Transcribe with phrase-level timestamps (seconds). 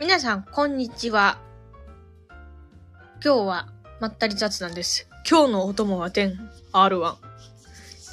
[0.00, 1.38] 皆さん、こんにちは。
[3.22, 3.68] 今日は、
[4.00, 5.06] まったり雑談です。
[5.30, 6.38] 今日のお供は10、
[6.72, 7.16] R1。
[7.16, 7.18] い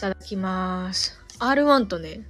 [0.01, 1.17] ただきます。
[1.39, 2.27] R1 とね、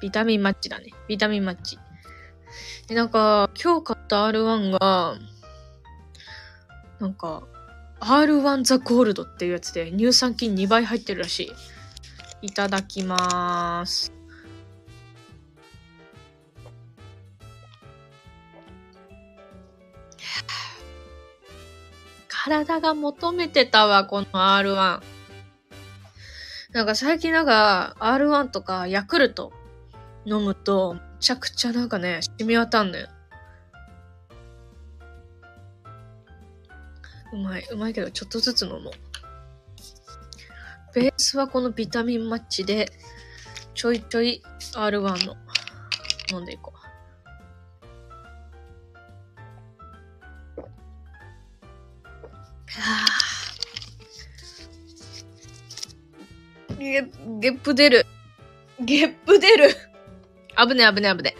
[0.00, 0.92] ビタミンマッチだね。
[1.08, 1.80] ビタミンマッチ。
[2.86, 5.16] で、なんか、今日買った R1 が、
[7.00, 7.42] なんか、
[7.98, 11.52] R1 ザゴールドっていうやつで乳酸菌2倍入ってるらし
[12.42, 12.46] い。
[12.46, 14.15] いただきまーす。
[22.46, 25.02] 体が求めてたわ、この R1。
[26.70, 29.52] なんか最近なんか R1 とかヤクルト
[30.24, 33.08] 飲むと、めちゃくちゃなんかね、染み渡んのよ。
[37.32, 38.92] うまい、うまいけどちょっとずつ飲もう。
[40.94, 42.92] ベースはこのビタミンマッチで、
[43.74, 44.40] ちょいちょい
[44.76, 45.34] R1 の
[46.32, 46.85] 飲んでいこう。
[56.78, 57.02] ゲ
[57.40, 58.06] ゲップ出る。
[58.80, 59.70] ゲップ出る。
[60.56, 61.36] 危ね危ね危ね。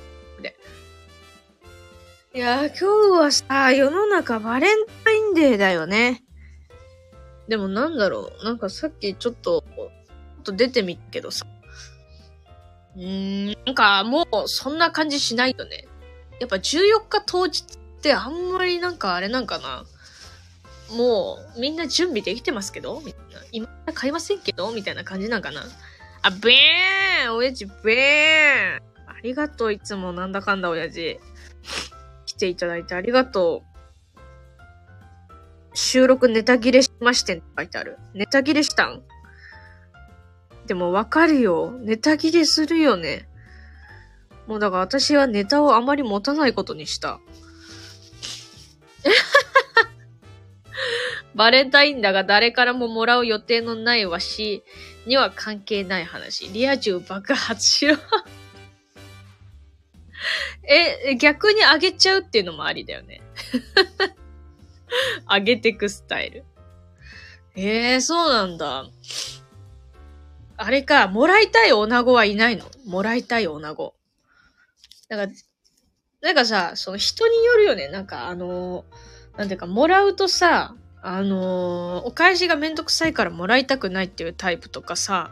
[2.36, 2.84] いやー、今日
[3.18, 6.22] はさ、世の中バレンタインデーだよね。
[7.48, 8.44] でもなんだろう。
[8.44, 11.46] なんかさっきちょっと、ちょっと出てみっけどさ。
[12.94, 15.88] うーん、なんかもうそんな感じしないよね。
[16.38, 19.84] やっぱ14日当日ってあんまりなんかあれなんかな。
[20.90, 23.00] もう、みんな準備できてますけど？
[23.04, 23.40] みたいな。
[23.52, 24.70] 今買いませんけど？
[24.72, 25.62] みたいな感じなんかな？
[26.22, 31.18] あ、べーん親父、べーんありがとう、いつもなんだかんだ親父。
[32.26, 33.66] 来ていただいてありがとう。
[35.74, 37.98] 収録ネタ切れしましてんって書いてある。
[38.14, 39.02] ネタ切れしたん？
[40.66, 41.72] でもわかるよ。
[41.80, 43.28] ネタ切れするよね。
[44.46, 47.20] もうだから私はネタをあまり持たないことにした。
[51.36, 54.64] バレンタインだが誰からももらう予定のないわし
[55.06, 56.48] には関係ない話。
[56.48, 57.98] リア充爆発しろ。
[60.66, 63.20] え、逆にあげちゃうっていうのもありだよね。
[65.26, 66.44] あげてくスタイル。
[67.54, 68.86] ええー、そうなんだ。
[70.56, 72.64] あれか、もらいたい女子はいないの？
[72.86, 73.94] もらいたい女子。
[75.10, 75.34] なんか、
[76.22, 77.88] なんかさ、その人によるよね。
[77.88, 78.86] なんかあの、
[79.36, 85.30] なんていうか、もらうとさ、あのー、お返しがめんどくさいからもらいたくないっていうタイプとかさ、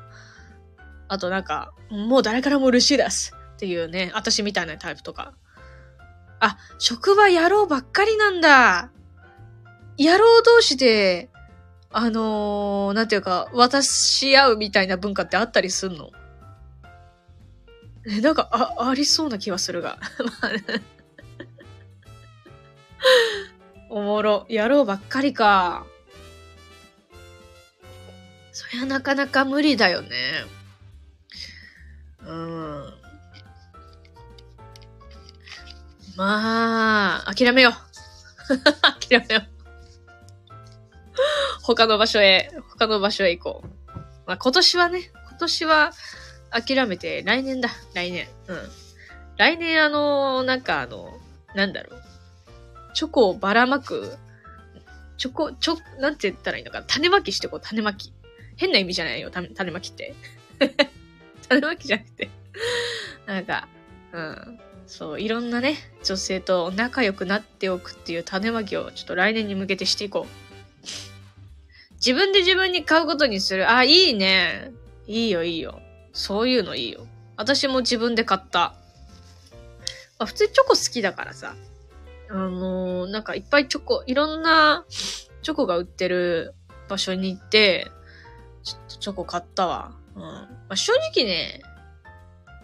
[1.08, 5.34] あとなんか、もう誰からも嬉しいですっていうね、私みたいなタイプとか。
[6.40, 8.90] あ、職場野郎ばっかりなんだ。
[9.98, 11.30] 野郎同士で、
[11.90, 16.10] あのー、なんていうか、渡し合うみたいな文化ってあったりすんの？
[18.06, 19.98] え、なんか、あ、ありそうな気はするが。
[24.14, 24.46] もろ。
[24.48, 25.86] 野郎ばっかりか。
[28.52, 30.08] そりゃなかなか無理だよね。
[32.24, 32.94] うん。
[36.16, 37.74] まあ、諦めよう。
[39.08, 39.48] 諦めよう。
[41.62, 43.68] 他の場所へ、他の場所へ行こう。
[44.26, 45.92] まあ今年はね、今年は
[46.52, 48.28] 諦めて来年だ、来年。
[48.46, 48.70] うん。
[49.36, 51.12] 来年あの、なんかあの、
[51.56, 52.03] なんだろう。
[52.94, 54.16] チョコをばらまく、
[55.18, 56.86] チョコ、チョ、なんて言ったらいいのかな？
[56.86, 58.12] 種まきしてこう、種まき。
[58.56, 60.14] 変な意味じゃないよ、種まきって。
[61.48, 62.30] 種まきじゃなくて。
[63.26, 63.68] なんか、
[64.12, 64.60] うん。
[64.86, 70.44] そう、いろんなね、女性と仲良くなっておくっていう種まきをちょっと来年に向けてしていこう。
[71.94, 73.70] 自分で自分に買うことにする。
[73.70, 74.72] あ、いいね。
[75.06, 75.80] いいよ、いいよ。
[76.12, 77.06] そういうのいいよ。
[77.36, 78.74] 私も自分で買った。
[80.18, 81.56] まあ、普通にチョコ好きだからさ。
[82.30, 86.54] あのー、なんかいっぱいチョコ、いろんなチョコが売ってる
[86.88, 87.90] 場所に行って、
[88.62, 89.92] ちょっとチョコ買ったわ。
[90.16, 90.22] うん。
[90.22, 91.60] まあ、正直ね、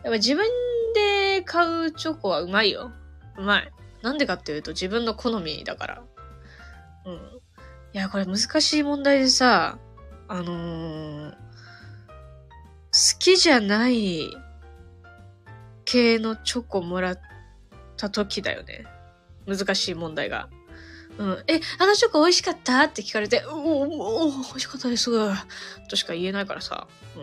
[0.02, 0.46] やっぱ自分
[0.94, 2.90] で買うチョコはうまいよ。
[3.36, 3.72] うまい。
[4.02, 6.02] なんでかっていうと自分の好みだから。
[7.04, 7.14] うん。
[7.92, 9.78] いや、これ難しい問題でさ、
[10.28, 14.30] あのー、好きじゃない
[15.84, 17.20] 系のチョコもらっ
[17.96, 18.84] た時だよね。
[19.56, 20.48] 難しい問題が。
[21.18, 21.44] うん。
[21.48, 22.84] え、あのチョコ美味しかった？
[22.84, 25.10] って聞かれて、おおお美味しかったです。
[25.88, 26.86] としか言えないからさ。
[27.16, 27.22] うん。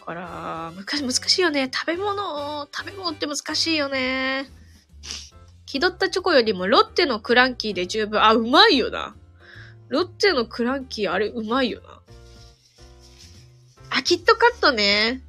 [0.00, 1.70] だから、難し難しいよね。
[1.72, 4.48] 食べ物、食べ物って難しいよね。
[5.66, 8.20] 気取ったチョコよりもロッテのクランキーで十分。
[8.20, 9.14] あ、うまいよな。
[9.88, 12.00] ロッテのクランキーあれうまいよな。
[13.90, 15.22] あ、キットカットね。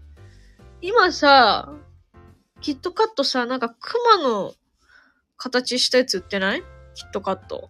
[0.81, 1.71] 今さ、
[2.62, 4.53] キットカットさ、なんか熊の
[5.38, 6.63] 形したやつ売ってない？
[6.95, 7.69] キットカット。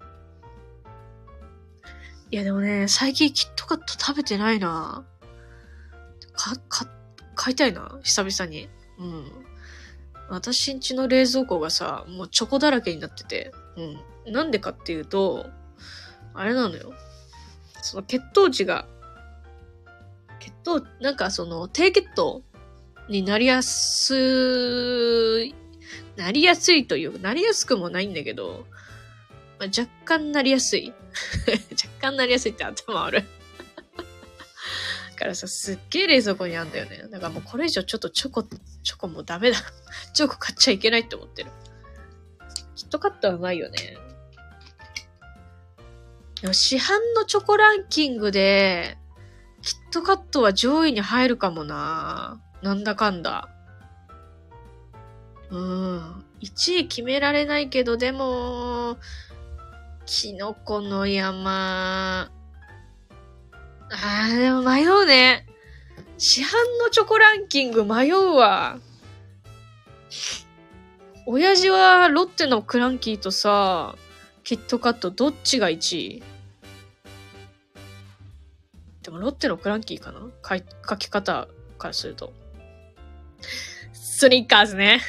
[2.31, 5.06] いやでもね、最近キットカット食べてないな
[6.33, 6.88] か、か、
[7.36, 8.69] 買いたいな久々に。
[8.98, 9.31] うん。
[10.30, 13.51] 私んちの冷蔵庫がさ、もうチョコだらけになってて。
[14.25, 14.33] うん。
[14.33, 15.45] なんでかっていうと、
[16.33, 16.94] あれなのよ。
[17.81, 18.88] その血糖値が、
[20.39, 22.42] 血糖、なんかその低血糖
[23.10, 25.54] になりやすい、
[26.15, 28.65] なりやすいという、なりやすくもないんだけど、
[29.60, 30.94] まあ、若干なりやすい。
[31.71, 33.24] 若干なりやすいって頭ある。
[35.12, 37.07] だからさ、すっげえ冷蔵庫にあんだよね。
[37.10, 39.57] だからもうこれ以上ちょっとチョコ、チョコもうダメだ。
[40.13, 41.51] チョコ買っちゃいけないって思ってる。
[42.75, 43.98] キットカットはうまいよね。
[46.42, 48.98] でも市販のチョコランキングで、
[49.62, 52.42] キットカットは上位に入るかもな。
[52.62, 53.52] なんだかんだ。
[55.53, 56.25] うん。
[56.41, 58.97] 1位決められないけど、でも、
[60.05, 62.31] キノコの山。
[63.91, 65.45] あー、でも迷うね。
[66.17, 66.45] 市販
[66.81, 68.79] のチョコランキング迷うわ。
[71.27, 73.95] 親父はロッテのクランキーとさ、
[74.44, 76.23] キットカットどっちが1位？
[79.03, 80.19] でもロッテのクランキーかな？
[80.89, 81.47] 書き方
[81.77, 82.33] からすると。
[83.94, 85.01] スニッカーズね。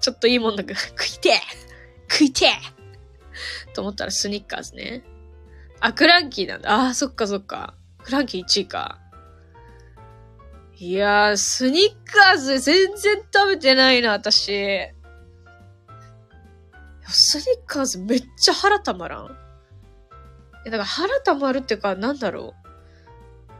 [0.00, 1.40] ちょっといいもんだけど、 食いて
[2.10, 2.50] 食いて
[3.74, 5.04] と思ったらスニッカーズね。
[5.80, 6.70] あ、クランキーなんだ。
[6.72, 7.74] ああ、そっかそっか。
[8.02, 8.98] クランキー1位か。
[10.76, 14.88] いやー、スニッカーズ全然食べてないな、私。
[17.06, 19.36] スニッカーズめっちゃ腹たまらん。
[20.66, 22.70] え、だから腹たまるっていうか、なんだろう。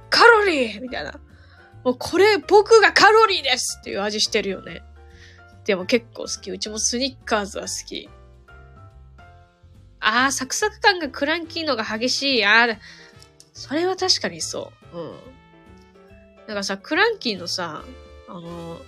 [0.08, 1.20] カロリーみたいな。
[1.84, 4.82] もうこれ僕がカロリーですっていう味してるよね。
[5.70, 6.50] でも結構好き。
[6.50, 8.08] うちもスニッカーズは好き。
[10.00, 12.44] ああ、サクサク感がクランキーのが激しい。
[12.44, 12.78] ああ、
[13.52, 14.98] それは確かにそう。
[14.98, 15.12] うん。
[16.48, 17.84] だかさ、クランキーのさ、
[18.26, 18.80] あの、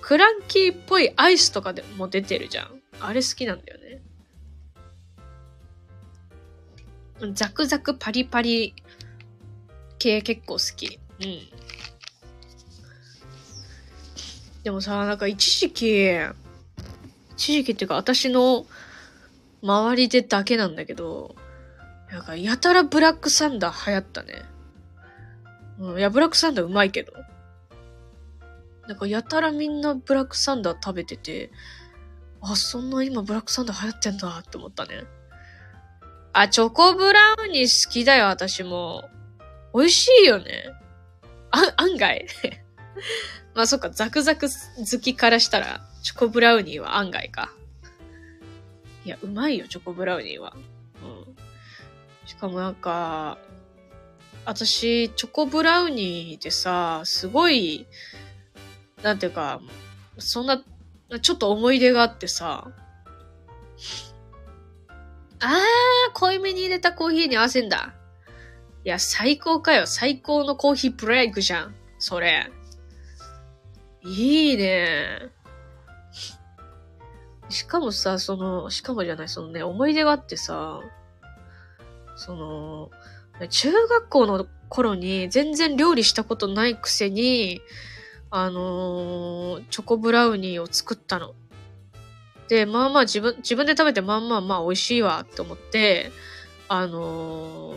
[0.00, 2.80] クランキーっぽいアイスとかでも出てるじゃん。
[2.98, 4.00] あれ好きなんだよね。
[7.34, 8.74] ザクザクパリパリ
[9.98, 10.98] 系結構好き。
[11.20, 11.61] うん。
[14.62, 16.16] でもさ、なんか一時期、
[17.32, 18.66] 一時期っていうか私の
[19.62, 21.34] 周りでだけなんだけど、
[22.10, 24.42] なんかやたらブラックサンダー流行ったね。
[25.78, 27.12] うん、いや、ブラックサンダーうまいけど。
[28.86, 31.50] なんかやたらみんなブラックサンダー食べてて、
[32.40, 35.04] あ、そんな今ブラックサンダー流行ってんだって思ったね。
[36.32, 39.08] あ、チョコブラウニー好きだよ、私も。
[39.74, 40.64] 美味しいよね。
[41.50, 42.26] あ、案外。
[43.54, 47.52] まあそっか、ザクザク好きからしたら、チョコブラウニーは案外か。
[49.04, 50.54] いや、うまいよ、チョコブラウニーは。
[51.02, 51.36] うん。
[52.26, 53.38] しかもなんか、
[54.44, 57.86] 私、チョコブラウニーでさ、すごい、
[59.02, 59.60] なんていうか、
[60.18, 60.62] そんな、
[61.20, 62.70] ちょっと思い出があってさ、
[65.40, 67.94] あー、濃いめに入れたコーヒーに合わせんだ。
[68.84, 69.86] いや、最高かよ。
[69.86, 71.74] 最高のコーヒーブレイクじゃん。
[71.98, 72.50] それ。
[74.04, 75.30] いいね。
[77.48, 80.80] しかもさ、その、しかもじゃない、そのね、思い出があってさ、
[82.16, 82.90] その、
[83.48, 87.60] 中学校の頃に全然料理したことないくせに、
[88.30, 91.34] あのー、チョコブラウニーを作ったの。
[92.48, 96.10] で、まあまあ自分、自分で食べてまあまあまあ美味しいわって思って、
[96.68, 97.72] あの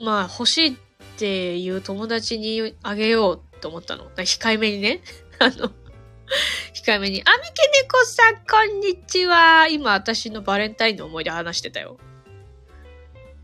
[0.00, 0.76] ー、まあ欲しいっ
[1.18, 4.10] ていう友達にあげようって思ったの。
[4.10, 5.00] 控えめにね。
[5.40, 5.70] あの、
[6.74, 9.68] 控えめに、あみけねこさん、こんにちは。
[9.68, 11.96] 今、私のバレンタインの思い出話してたよ。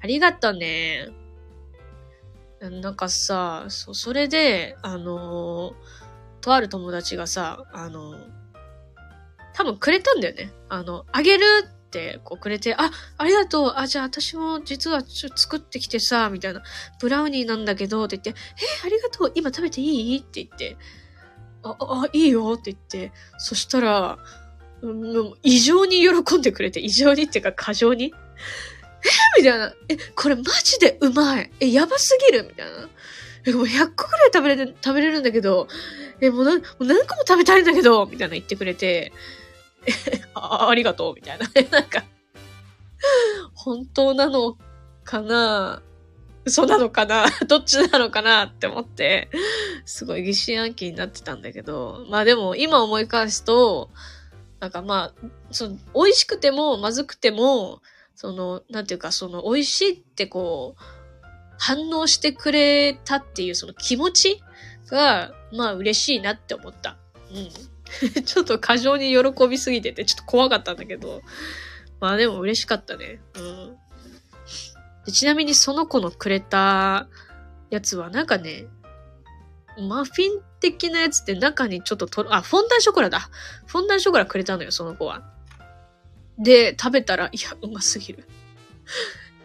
[0.03, 1.09] ありがとね。
[2.61, 5.75] なんかさ、そ、それで、あのー、
[6.41, 8.19] とある友達がさ、あのー、
[9.55, 10.51] 多分くれたんだよね。
[10.69, 13.73] あの、あげるってこうくれて、あ、ありがとう。
[13.77, 16.63] あ、じゃあ私も実はちょ作ってきてさ、みたいな。
[17.01, 18.43] ブラウニーなんだけど、って言って、
[18.85, 19.33] え、ありがとう。
[19.37, 20.19] 今食べていい？
[20.19, 20.77] って言って、
[21.65, 24.19] あ、あ、いいよって言って、そしたら、
[24.83, 28.07] もう異常に喜んでくれて、異常にっていうか過剰に。
[28.07, 29.75] えみたいな。
[29.89, 31.51] え、これマジでうまい。
[31.61, 32.89] え、やばすぎるみたいな。
[33.47, 35.69] え、もう100個くらい食べれる、食べれるんだけど、
[36.21, 39.13] え、もう何もう何個も食べたいんだけど、みたいな言ってくれて、
[39.87, 39.93] え、
[40.35, 41.47] あありがとう、みたいな。
[41.71, 42.05] なんか、
[43.55, 44.57] 本当なの
[45.05, 45.83] かな
[46.45, 47.27] 嘘なのかな？
[47.49, 49.31] どっちなのかなって思って、
[49.85, 53.91] すごい疑心暗鬼になってたんだけど、まあでも今思い返すと、
[54.61, 57.83] なんかまあ、その、美味しくてもまずくても、
[58.15, 60.83] その、なんていうか、その、美味しいってこう、
[61.59, 64.43] 反応してくれたっていうその気持ち
[64.87, 66.97] が、まあ嬉しいなって思った。
[67.31, 67.51] うん。
[68.25, 71.23] ちょっと過剰に喜びすぎてて、ちょっと怖かったんだけど、
[72.01, 73.21] まあでも嬉しかったね。
[73.35, 73.77] うん。
[75.07, 77.09] でちなみにその子のくれた
[77.71, 78.67] やつはなんかね、
[79.79, 83.29] マフィン的なやつって中にちょっとと、あ、フォンダンショコラだ。
[83.67, 85.23] フォンダンショコラくれたのよ、その子は。
[86.39, 88.29] で、食べたら、いや、うますぎる。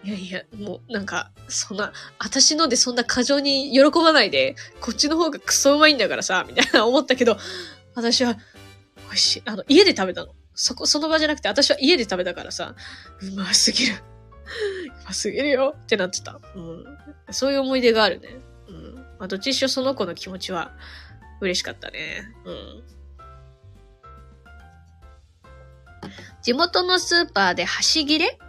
[0.04, 7.38] いやいや、もうなんか、そんな、私のでそんな過剰に喜ばないで、こっちの方がクソうまいんだからさ、みたいな思ったけど、
[7.96, 8.36] 私は、
[9.08, 9.44] 美味しい。
[9.46, 10.34] あの、家で食べたの。
[10.54, 12.76] そこ、その場じゃなくて、私は家で食べたからさ、
[13.22, 13.96] うますぎる。
[15.02, 16.40] うますぎるよってなってた。
[16.56, 16.86] うん。
[17.32, 18.38] そういう思い出があるね。
[18.68, 18.96] うん。
[18.96, 20.72] まあ、どっちにしろその子の気持ちは
[21.42, 22.24] 嬉しかったね。
[22.46, 22.84] うん。
[26.42, 28.40] 地元のスーパーで端切れ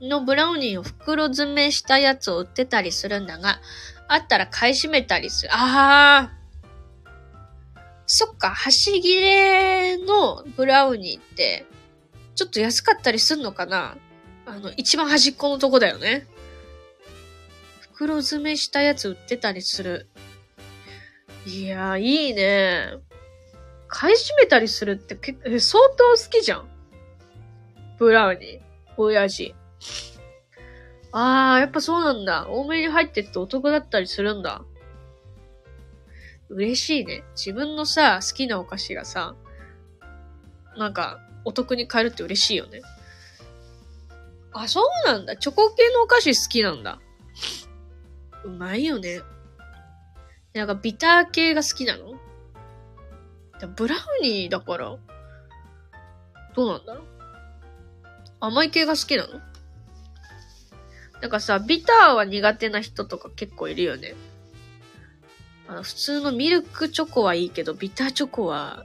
[0.00, 3.60] のブラウニーを袋詰めしたやつを売ってたりするんだが、
[4.08, 5.54] あったら買い占めたりする。
[5.54, 6.44] ああ。
[8.06, 11.66] そっか、端切れのブラウニーって、
[12.34, 13.96] ちょっと安かったりすんのかな
[14.46, 16.26] あの、一番端っこのとこだよね。
[17.80, 20.08] 袋詰めしたやつ売ってたりする。
[21.46, 22.94] いやー、いいね。
[23.86, 26.68] 買い占めたりするって結構、相当好きじゃん。
[27.98, 28.60] ブラウニー。
[28.96, 29.54] 親父。
[31.12, 32.48] あー、やっぱそうなんだ。
[32.48, 34.64] 多めに入ってってお得だったりするんだ。
[36.48, 37.22] 嬉しいね。
[37.36, 39.34] 自分のさ、好きなお菓子がさ、
[40.76, 42.82] なんか、お得に買えるって嬉しいよね。
[44.54, 45.36] あ、そうなんだ。
[45.36, 47.00] チョコ系のお菓子好きなんだ。
[48.44, 49.20] うまいよね。
[50.54, 52.14] なんかビター系が好きなの？
[53.76, 54.96] ブラウニーだから、
[56.54, 57.04] どうなんだろう？
[58.40, 59.40] 甘い系が好きなの？
[61.20, 64.14] なんかさ、ビターは苦手な人とか結構いるよね。
[65.66, 68.84] あの普通のミルクチョコはいいけど、ビターチョコは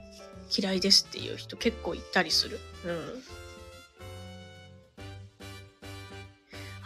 [0.56, 2.58] 嫌いですっていう人結構いたりする。
[2.86, 3.22] うん。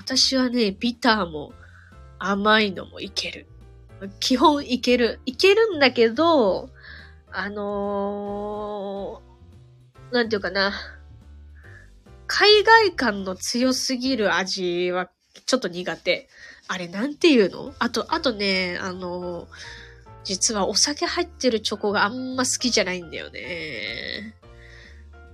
[0.05, 1.55] 私はね、ビターも
[2.19, 3.47] 甘いのもいける。
[4.21, 5.19] 基本いける。
[5.25, 6.69] いけるんだけど、
[7.33, 10.75] あのー、なんていうかな。
[12.27, 15.09] 海外感の強すぎる味は
[15.47, 16.29] ちょっと苦手。
[16.69, 17.73] あれ、なんていうの？
[17.79, 19.49] あと、あとね、あの、
[20.23, 24.35] 実はお酒入ってるチョコがあんま好きじゃないんだよね。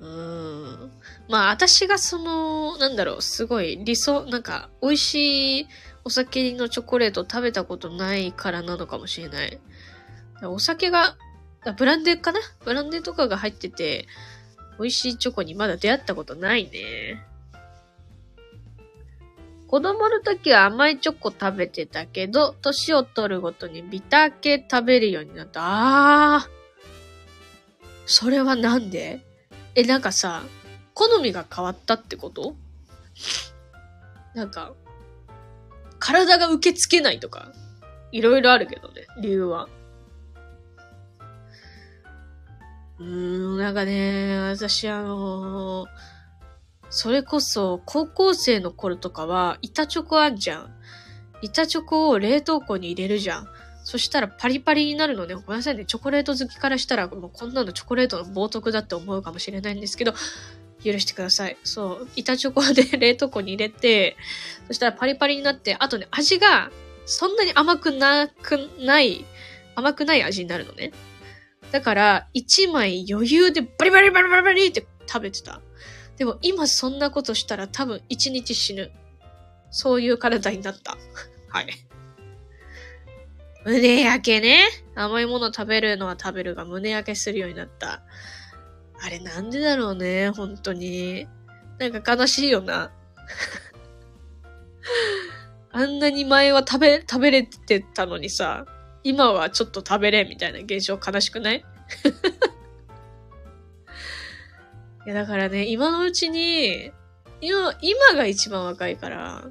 [0.01, 0.93] うん。
[1.31, 5.69] まあ、私がその、なんだろう、すごい理想、なんか、美味しい
[6.05, 9.61] お酒のチョコレート食べたことないからなのかもしれない。
[10.43, 11.17] お酒が、
[11.77, 12.41] ブランデーかな？
[12.65, 14.07] ブランデーとかが入ってて、
[14.79, 17.23] 美味しいチョコにまだ出会ったことないね。
[19.69, 25.61] 子供の時は甘いチョコ食べてたけど、年を取るごとにビター系食べるようになった。
[25.63, 26.51] あー。
[28.07, 29.21] それはなんで？
[29.77, 30.43] え、なんかさ、
[31.01, 32.55] 好みが変わったってこと？
[34.35, 34.75] なんか、
[35.99, 37.53] 体が受け付けないとか、
[38.13, 39.69] いろいろあるけどね、理由は。
[42.99, 45.89] うーん、なんかね、私あのー
[46.93, 50.75] それこそ、高校生の頃とかは、板チョコあんじゃん。
[51.41, 53.49] 板チョコを冷凍庫に入れるじゃん。
[53.85, 55.35] そしたらパリパリになるのね。
[55.35, 55.85] ごめんなさいね。
[55.85, 60.15] チョコレート好きからしたら、もうこんなのチョコレートの冒涜だって思うかもしれないんですけど、
[60.85, 61.57] 許してください。
[61.65, 62.09] そう。
[62.17, 64.17] 板チョコで 冷凍庫に入れて、
[64.67, 66.71] そしたらパリパリになって、あとね、味が
[67.07, 69.25] そんなに甘くなくない、
[69.75, 70.93] 甘くない味になるのね。
[71.71, 75.61] だから、一枚余裕でバリバリバリバリバリって食べてた。
[76.17, 78.91] でも今そんなことしたら多分一日死ぬ。
[79.71, 80.99] そういう体になった。
[81.49, 81.69] はい。
[83.65, 84.69] 胸焼けね。
[84.95, 88.03] 甘いもの食べるのは食べるが胸焼けするようになった。
[89.03, 91.27] あれなんでだろうね、本当に。
[91.79, 92.91] なんか悲しいよな。
[95.73, 98.67] あんなに前は食べ、食べれてたのにさ、
[99.03, 101.65] 今はちょっと食べれみたいな現象悲しくない？
[105.07, 106.93] いや、だからね、今のうちに、
[107.41, 109.45] 今、今が一番若いから、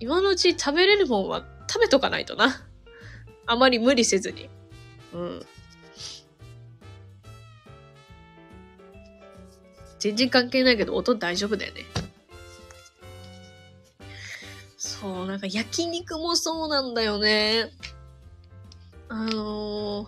[0.00, 2.66] 今のうち食べれるもんは食べとかないとな。
[3.46, 4.50] あまり無理せずに。
[5.14, 5.46] うん。
[10.04, 11.86] 全然関係ないけど、音大丈夫だよね。
[14.76, 17.70] そう、なんか焼肉もそうなんだよね。
[19.08, 20.06] あのー、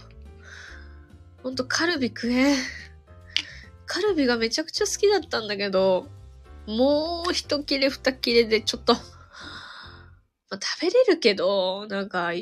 [1.42, 2.56] ほんとカルビ食え。
[3.86, 6.06] カルビがめちゃくちゃ好きだったんだけど、
[6.66, 9.00] もう一切れ二切れでちょっと、ま
[10.50, 12.32] あ、食べれるけど、なんか、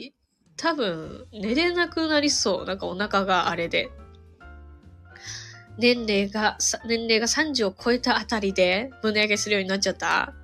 [0.57, 2.65] 多分、寝れなくなりそう。
[2.65, 3.93] なんかお腹があれで。
[5.79, 10.35] 年齢が、年齢が30を超えたあたりで胸上げするようになっちゃった。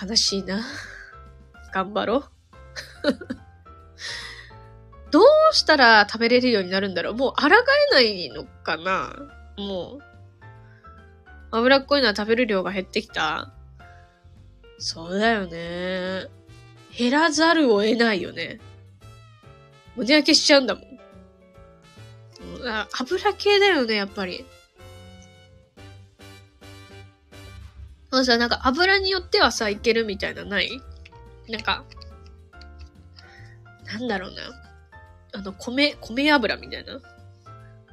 [0.00, 0.64] 悲しいな。
[1.72, 2.24] 頑張ろう。
[5.10, 7.50] どうしたら食べれるようになるんだろうもう抗え
[7.92, 9.12] ないのかな
[9.56, 9.98] もう。
[11.52, 13.52] 脂っこいのは食べる量が減ってきた
[14.78, 16.28] そうだよね。
[16.96, 18.60] 減らざるを得ないよね。
[19.96, 20.89] 胸焼けしちゃうんだもん。
[22.92, 24.44] 油系だよね、やっぱり。
[28.10, 30.80] あさ、なんか油によってはさ、いけるみたいなない？
[31.48, 31.84] なんか、
[33.86, 34.42] なんだろうな。
[35.32, 37.00] あの、米、米油みたいな？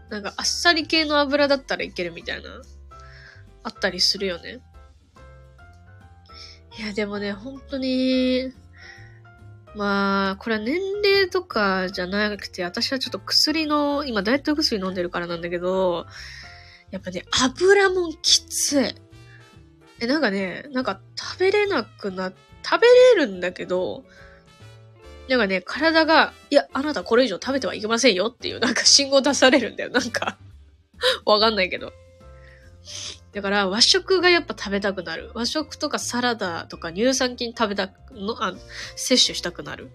[0.10, 2.50] なんか、あっさり系の油だったらいけるみたいな。
[3.64, 4.60] あったりするよね。
[6.80, 8.54] いや、でもね、本当に、
[9.78, 16.08] まあ、これは年齢とかじゃなくて、私はちょっと薬の、今ダイエット薬飲んでるからなんだけど、
[16.90, 18.96] やっぱね、油もきつい。
[20.00, 22.34] え、なんかね、なんか食べれなくな、
[22.66, 22.88] 食べ
[23.20, 24.04] れるんだけど、
[25.30, 29.92] なんかね、体が、いや、あなたこれ以上食べてはいけませんよっていう、なんか信号出されるんだよ。
[29.92, 30.40] なんか
[31.26, 31.94] わかんないけど。
[33.38, 35.30] だから和食がやっぱ食べたくなる。
[35.36, 38.56] 和食とかサラダとか乳酸菌食べたく、の、あ、
[38.96, 39.92] 摂取したくなる。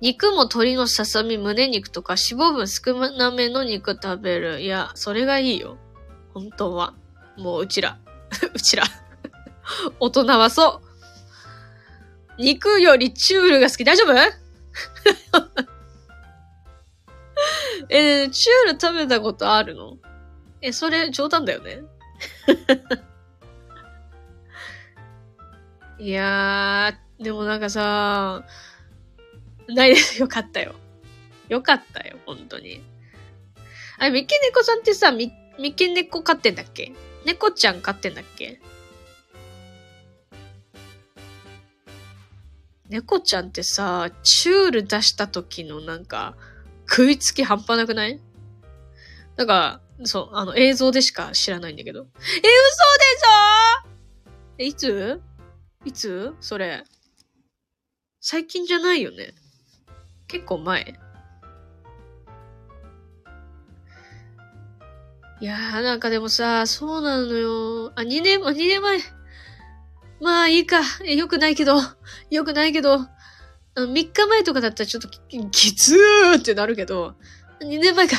[0.00, 4.62] 肉も鶏のささみ、胸肉とか脂肪分少なめの肉食べる。
[4.62, 5.76] いや、それがいいよ。
[6.32, 6.94] 本当は。
[7.36, 7.98] もううちら。
[8.54, 8.84] うちら。
[10.00, 10.80] 大人はそ
[12.38, 12.42] う。
[12.42, 13.84] 肉よりチュールが好き。
[13.84, 14.14] 大丈夫？
[17.90, 19.98] えチュール食べたことあるの？
[20.62, 21.82] え、それ冗談だよね？
[25.98, 28.44] いやー、でもなんかさ、
[29.68, 30.20] ないです。
[30.20, 30.74] よかったよ。
[31.48, 32.82] よかったよ、本当に。
[33.98, 36.92] あれ、三毛猫さんってさ、み、三毛猫飼ってんだっけ？
[37.26, 38.60] 猫ちゃん飼ってんだっけ？
[42.88, 46.34] 猫ちゃんってさ、チュール出した時のなんか、
[46.88, 48.20] 食いつき半端なくない？
[49.36, 52.00] なんか、そう、あの、映像でしか知らないんだけど。
[52.00, 53.88] え、嘘でしょ？
[54.58, 55.20] え、いつ？
[55.84, 56.34] いつ？
[56.40, 56.84] それ。
[58.20, 59.34] 最近じゃないよね。
[60.26, 60.98] 結構前。
[65.40, 67.92] いやー、なんかでもさ、そうなのよ。
[67.96, 68.98] あ、2年、2年前。
[70.20, 70.80] まあいいか。
[71.04, 71.78] えよくないけど。
[72.30, 73.06] よくないけど。
[73.74, 75.18] 3日前とかだったらちょっとき、
[75.50, 77.14] きつーってなるけど、
[77.62, 78.16] 2年前か。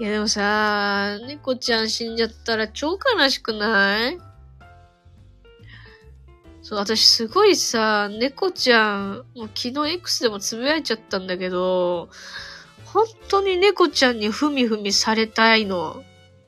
[0.00, 4.18] いやでもさ、猫ちゃん死んじゃったら超悲しくない？
[6.62, 12.08] そう、私すごいさ、猫ちゃん、もう昨日 X でもつぶやいちゃったんだけど、
[12.86, 16.02] 本当に猫ちゃんにふみふみされたいの。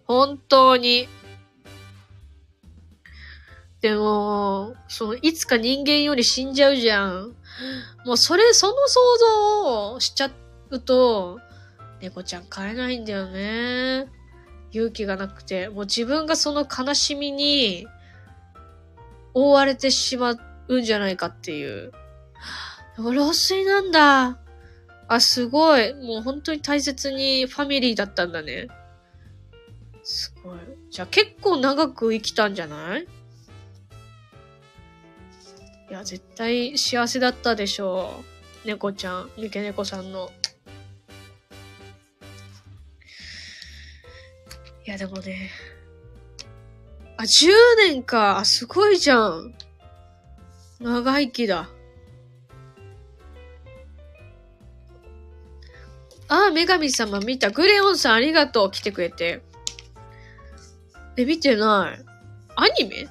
[0.07, 1.09] 本当に。
[3.81, 7.35] でも、その、いつか人間より死んじゃうじゃん。
[8.07, 10.31] もうそれ、その想像をしちゃ
[10.71, 11.41] うと、
[12.05, 14.09] 猫ちゃん飼えないんだよね。
[14.73, 15.71] 勇気がなくて。
[15.71, 17.87] もう自分がその悲しみに
[19.33, 20.35] 覆われてしま
[20.69, 21.93] うんじゃないかっていう。
[22.99, 24.39] 老衰なんだ。
[25.09, 25.95] あ、すごい。
[25.95, 28.69] もう本当に大切にファミリーだったんだね。
[30.03, 30.59] すごい。
[30.91, 33.03] じゃあ結構長く生きたんじゃない？
[33.03, 33.07] い
[35.91, 38.23] や、絶対幸せだったでしょ
[38.65, 38.69] う。
[38.69, 40.31] 猫ちゃん、三毛猫さんの。
[44.87, 45.51] いや、でもね。
[47.17, 47.27] あ、10
[47.79, 48.39] 年か。
[48.39, 49.55] あ、すごいじゃん。
[50.79, 51.71] 長生きだ。
[56.29, 57.51] ああ、女神様見た。
[57.51, 58.71] グレオンさんありがとう。
[58.71, 59.43] 来てくれて。
[61.17, 62.05] え、見てない。
[62.57, 63.09] アニメ？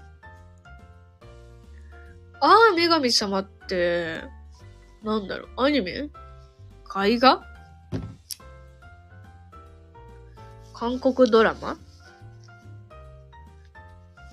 [2.39, 4.21] ああ、女神様って、
[5.03, 5.63] なんだろう。
[5.63, 5.91] アニメ？
[5.91, 6.09] 絵
[7.17, 7.41] 画？
[10.73, 11.77] 韓国ドラマ？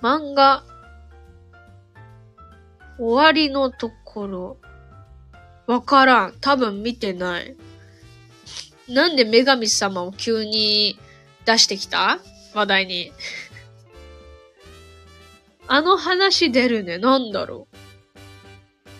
[0.03, 0.65] 漫画？
[2.99, 4.57] 終わりのところ。
[5.67, 6.35] わからん。
[6.41, 7.57] 多分見てない。
[8.89, 10.99] なんで女神様を急に
[11.45, 12.19] 出してきた？
[12.55, 13.13] 話題に。
[15.69, 16.99] あの話出るね。
[16.99, 17.69] なんだろ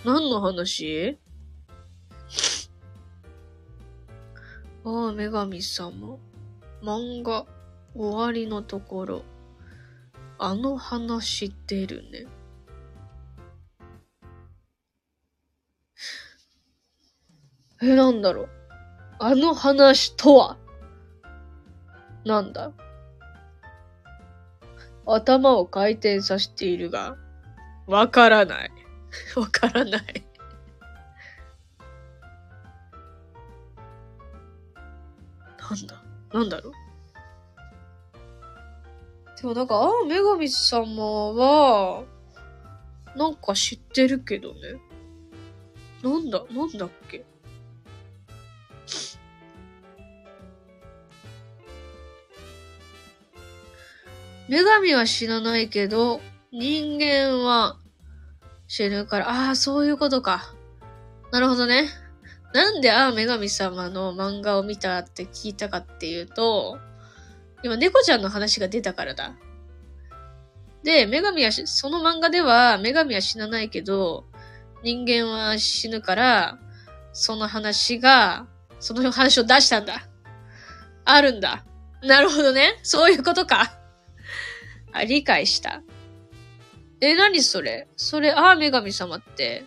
[0.05, 0.09] う。
[0.09, 1.19] 何の話？
[4.85, 6.19] ああ、女神様。
[6.83, 7.47] 漫画、
[7.95, 9.23] 終わりのところ。
[10.39, 12.27] あの話出るね。
[17.83, 18.49] え、なんだろう。
[19.19, 20.57] あの話とは？
[22.25, 22.73] なんだ？
[25.07, 27.17] 頭を回転させているが、
[27.87, 28.71] わからない。
[29.37, 30.25] わからない。
[35.59, 36.00] なんだ？
[36.33, 36.73] なんだろう？
[39.41, 42.05] でもなんか、ああ、女神様は、
[43.17, 44.61] なんか知ってるけどね。
[46.03, 47.25] なんだ、なんだっけ？
[54.49, 56.21] 女神は死なないけど、
[56.53, 57.77] 人間は
[58.67, 60.55] 死ぬから、ああ、そういうことか。
[61.31, 61.89] なるほどね。
[62.53, 66.79] なんでああ、女神様の漫画を見たって聞いたかっていうと、
[67.63, 69.35] 今猫ちゃんの話が出たからだ。
[70.83, 74.25] で、女神はその漫画では女神は死なないけど、
[74.83, 76.59] 人間は死ぬから、
[77.13, 78.47] その話が、
[78.79, 80.09] その話を出したんだ。
[81.05, 81.65] あるんだ。
[82.03, 82.79] なるほどね。
[82.83, 83.79] そういうことか。
[84.93, 85.83] あ、理解した。
[87.01, 87.89] え、何それ？
[87.97, 89.65] それ、ああ、女神様って。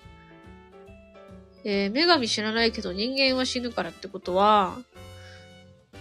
[1.66, 4.78] えー、女神知らないけど人間は死ぬからってことは、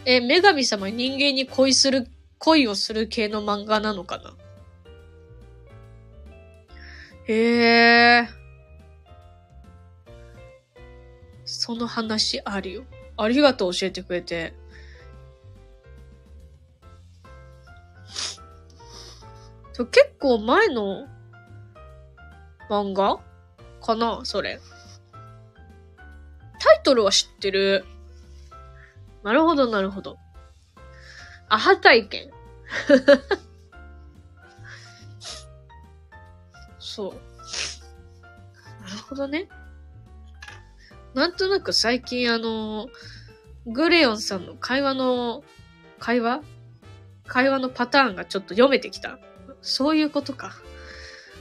[0.04, 4.34] えー、女神様人間に恋する、恋をする系の漫画なのかな？
[7.28, 8.28] へえ。
[11.44, 12.82] その話あるよ。
[13.16, 14.54] ありがとう教えてくれて。
[19.74, 21.06] 結構前の
[22.68, 23.20] 漫画
[23.80, 24.60] かなそれ。
[26.72, 27.84] タイトルは知ってる。
[29.22, 30.16] なるほど、なるほど。
[31.50, 32.30] アハ体験。
[36.80, 37.14] そう。
[38.82, 39.50] なるほどね。
[41.12, 42.88] なんとなく最近あの、
[43.66, 45.44] グレヨンさんの会話の、
[45.98, 46.40] 会話？
[47.26, 49.18] 会話のパターンがちょっと読めてきた。
[49.60, 50.54] そういうことか。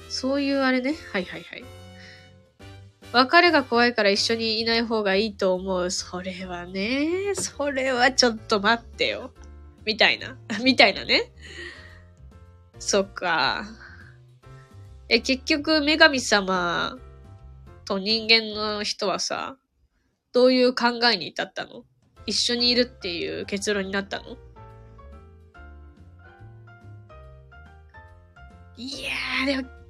[0.09, 0.93] そういうあれね。
[1.13, 1.80] はいはいはい。
[3.13, 5.91] 別れが怖いから一緒にいない方がいいと思う。
[5.91, 9.33] それはね、それはちょっと待ってよ。
[9.85, 10.37] みたいな。
[10.63, 11.31] みたいなね。
[12.79, 13.65] そっか。
[15.09, 16.97] え、結局、女神様
[17.83, 19.57] と人間の人はさ、
[20.31, 21.83] どういう考えに至ったの？
[22.25, 24.37] 一緒にいるっていう結論になったの？
[28.77, 29.80] いやー、でも、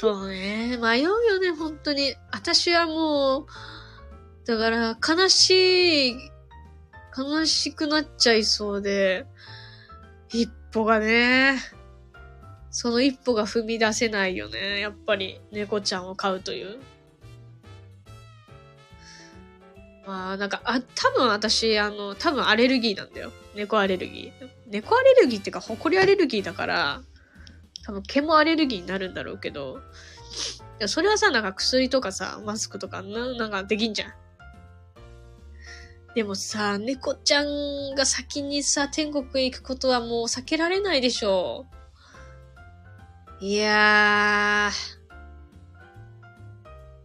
[0.00, 2.14] そうね、迷うよね、本当に。
[2.30, 3.46] 私はもう、
[4.46, 6.16] だから、悲しい、
[7.18, 9.26] 悲しくなっちゃいそうで、
[10.28, 11.58] 一歩がね、
[12.70, 14.78] その一歩が踏み出せないよね。
[14.78, 16.78] やっぱり、猫ちゃんを飼うという。
[20.06, 23.32] まあ、なんか、あ、多分私、あの、多分アレルギーなんだよ。
[23.56, 24.48] 猫アレルギー。
[24.68, 27.02] 猫アレルギーっていうか、ホコリアレルギーだから、
[27.88, 29.78] 多分毛もアレルギーになるんだろうけど、
[30.78, 34.12] いや、それはさ、なんか薬とかさ、マスクとかな、なんかできんじゃん。
[36.14, 41.64] でもさ、猫ちゃんが先にさ、天国へ行くことはもう避けられないでしょ
[43.40, 43.44] う。
[43.44, 44.68] いや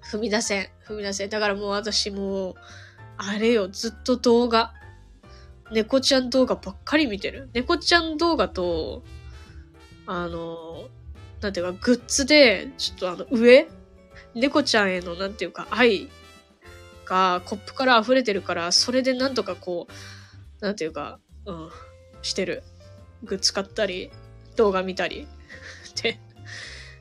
[0.04, 0.68] ー、踏み出せん。
[0.86, 1.30] 踏み出せん。
[1.30, 2.56] だからもう私もう、
[3.16, 4.74] あれよ、ずっと動画。
[5.72, 7.50] 猫ちゃん動画ばっかり見てる。
[7.54, 9.06] 猫ちゃん動画と、
[10.06, 10.90] あの、
[11.42, 13.68] なんていうか、グッズで、ちょっとあの、上
[14.36, 16.10] 猫ちゃんへの、なんていうか、愛
[17.06, 21.70] がコップから溢れてるから、それでなんとかこう、なんていうか、うん、
[22.22, 22.64] してる。
[23.24, 24.12] グッズ買ったり、
[24.56, 25.28] 動画見たり。
[26.02, 26.20] で、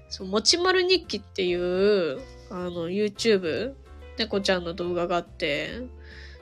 [0.08, 3.74] そう、もちまる日記っていう、あの、YouTube、
[4.18, 5.80] 猫ちゃんの動画があって、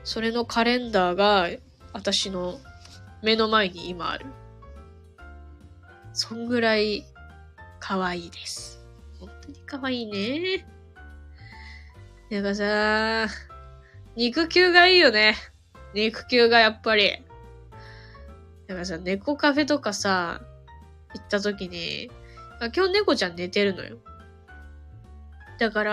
[0.02, 1.48] それのカレンダーが
[1.92, 2.58] 私の
[3.22, 4.26] 目の前に今ある。
[6.12, 7.04] そんぐらい
[7.78, 8.84] 可愛いです。
[9.18, 10.66] 本当に可愛いね。
[12.30, 13.26] なんかさ、
[14.16, 15.36] 肉球がいいよね。
[15.94, 17.24] 肉球がやっぱり。
[18.68, 20.40] なんかさ、猫カフェとかさ、
[21.14, 22.10] 行った時に、
[22.74, 23.98] 今日猫ちゃん寝てるのよ。
[25.58, 25.92] だから、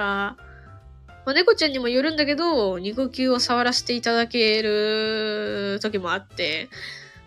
[1.26, 6.70] まあ、猫ちゃんにもよるんだけど、肉球を触らせていただける時もあって、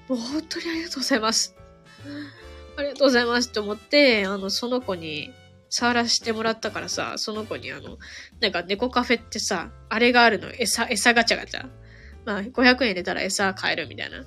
[0.08, 1.56] もう本当にありがとうございます。
[2.80, 5.32] ありがとうございますって思って、あの、その子に
[5.68, 7.98] 触らせてもらったからさ、その子にあの、
[8.40, 11.68] なんか猫カフェってさ、あれがあるの、餌、餌ガチャガチャ。
[12.24, 14.24] まあ、500円入れたら餌買えるみたいな。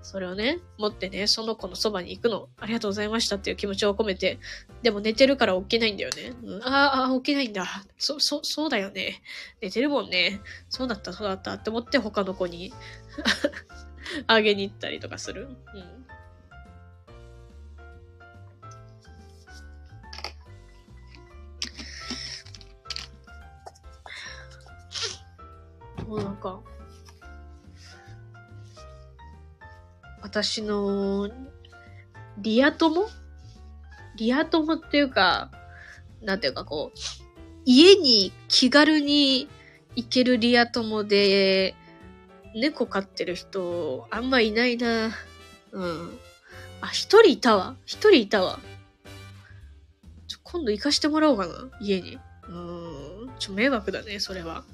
[0.00, 2.48] それをね、持ってね、その子のそばに行くの。
[2.58, 4.38] ありがとうございましたっていう気持ちを込めて。
[4.82, 6.32] でも寝てるから起きないんだよね。
[6.44, 7.66] うん、ああ、起きないんだ。
[7.98, 9.20] そ、そ、そうだよね。
[9.60, 10.40] 寝てるもんね。
[10.70, 12.72] そうだった、そうだったって思って他の子に
[14.28, 15.48] あげに行ったりとかする。
[15.74, 16.05] うん。
[26.06, 26.60] もうなんか、
[30.22, 31.30] 私の
[32.38, 33.06] リア友？
[34.16, 35.50] リア友っていうか、
[36.22, 36.98] なんていうかこう、
[37.64, 39.48] 家に気軽に
[39.94, 41.74] 行けるリア友で、
[42.54, 45.10] 猫飼ってる人、あんまいないな。
[45.72, 46.18] うん。
[46.80, 47.76] あ、一人いたわ。
[47.84, 48.58] 一人いたわ。
[50.26, 51.54] ちょ、今度行かしてもらおうかな。
[51.80, 52.18] 家に。
[52.48, 52.52] う
[53.26, 53.30] ん。
[53.38, 54.64] ちょ、迷惑だね、それは。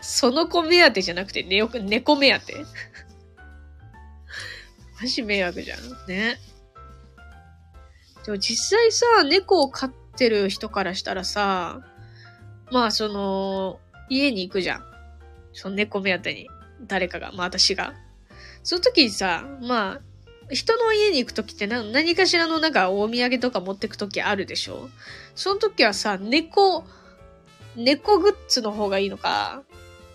[0.00, 2.56] その子目当てじゃなくて、ね、猫目当て？
[5.00, 5.80] マジ迷惑じゃん。
[6.08, 6.38] ね。
[8.24, 11.80] でも実際さ、猫を飼ってる人からしたらさ、
[12.70, 14.84] まあその、家に行くじゃん。
[15.52, 16.48] その猫目当てに。
[16.86, 17.94] 誰かが、まあ私が。
[18.62, 20.00] その時にさ、まあ、
[20.52, 24.90] 人の家に行く時って何何かしらのなんかお土産とか持ってく時あるでしょ？
[25.34, 26.84] その時はさ、猫、
[27.76, 29.62] 猫グッズの方がいいのか、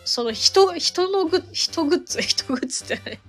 [0.06, 3.20] その人、人のグッ、人グッズ、 人グッズってね。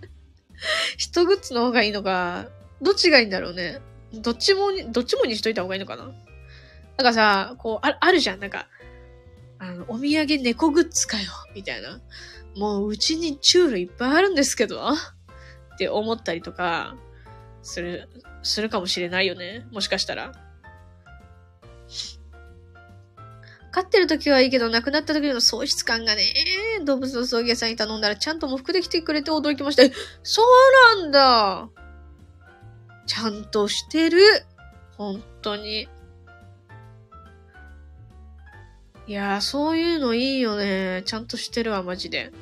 [0.96, 2.48] 人グッズの方がいいのか、
[2.80, 3.80] どっちがいいんだろうね。
[4.12, 6.04] どっちも、どっちもにしといた方がいいのかな？
[6.04, 6.14] なん
[6.98, 8.40] かさ、こう、ああるじゃん。
[8.40, 8.68] なんか、
[9.58, 11.30] あの、お土産猫グッズかよ。
[11.54, 12.00] みたいな。
[12.54, 16.96] もう、うちにチュールいっぱいあるんですけどって思ったりとか、
[17.62, 18.08] する、
[18.42, 19.66] するかもしれないよね。
[19.72, 20.32] もしかしたら。
[23.76, 26.32] 飼ってる時はいいけど、亡くなった時の喪失感がね、
[26.86, 29.82] 動物の葬儀屋さんに頼んだらちゃんと喪服で来てくれて驚きました。
[29.82, 31.68] え、そうなんだ。
[33.06, 34.18] ちゃんとしてる。
[34.96, 35.90] 本当に。
[39.06, 41.02] いやー、そういうのいいよね。
[41.04, 42.32] ちゃんとしてるわ、マジで。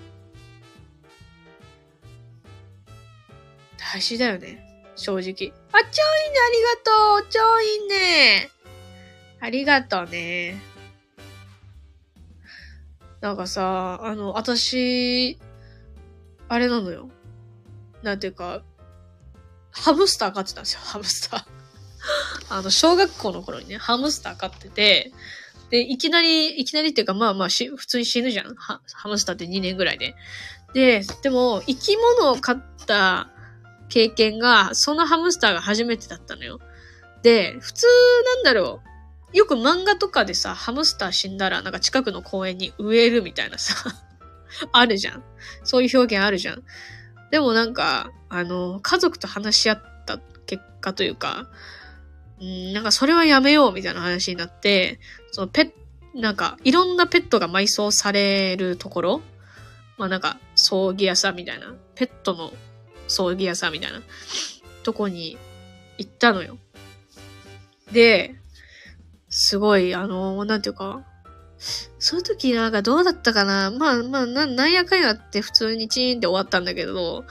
[3.77, 4.85] 大事だよね。
[4.95, 5.19] 正直。
[5.19, 7.29] あ、超いいね、ありがとう。
[7.29, 8.51] 超いいね。
[9.41, 10.74] ありがとうね。
[13.25, 15.39] なんかさ、あの、私、
[16.47, 17.09] あれなのよ。
[18.03, 18.63] なんていうか、
[19.71, 21.45] ハムスター飼ってたんですよ、 ハムスター。
[22.53, 25.11] あの、小学校の頃にね、ハムスター飼ってて、
[25.71, 28.55] で、いきなり、いきなりっていうか、まあまあし、普通に死ぬじゃん。
[28.57, 30.15] ハムスターって2年ぐらいで。
[30.75, 33.31] で、でも、生き物を飼った
[33.89, 36.61] 経験が、そのハムスターが初めてだったのよ。
[37.23, 37.87] で、普通
[38.35, 38.94] なんだろう。
[39.35, 43.75] よく漫画とかでさ、ハムスター死んだら、なんか近くの公園に植えるみたいなさ、
[44.73, 45.25] あるじゃん。
[45.65, 46.63] そういう表現あるじゃん。
[47.31, 51.49] でもなんか、あの、家族と話し合った結果というか、
[52.41, 55.01] うん、なんかそれはやめようみたいな話になって、
[55.33, 55.73] そのペ
[56.15, 59.23] ッ、なんかいろんなペットが埋葬されるところ
[59.99, 62.53] まあなんか葬儀屋さんみたいな、ペットの
[63.09, 64.01] 葬儀屋さんみたいな
[64.83, 65.39] とこに
[65.99, 66.59] 行ったのよ。
[67.93, 68.35] で、
[69.37, 71.05] すごい、あの、なんていうか、
[71.99, 73.73] その時なんかどうだったかな？
[73.73, 77.25] まあまあな、なんやかんやって普通にチーンって終わったんだけど、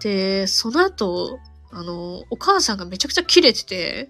[0.00, 1.38] で、その後、
[1.72, 4.08] あの、お母さんがめちゃくちゃキレてて、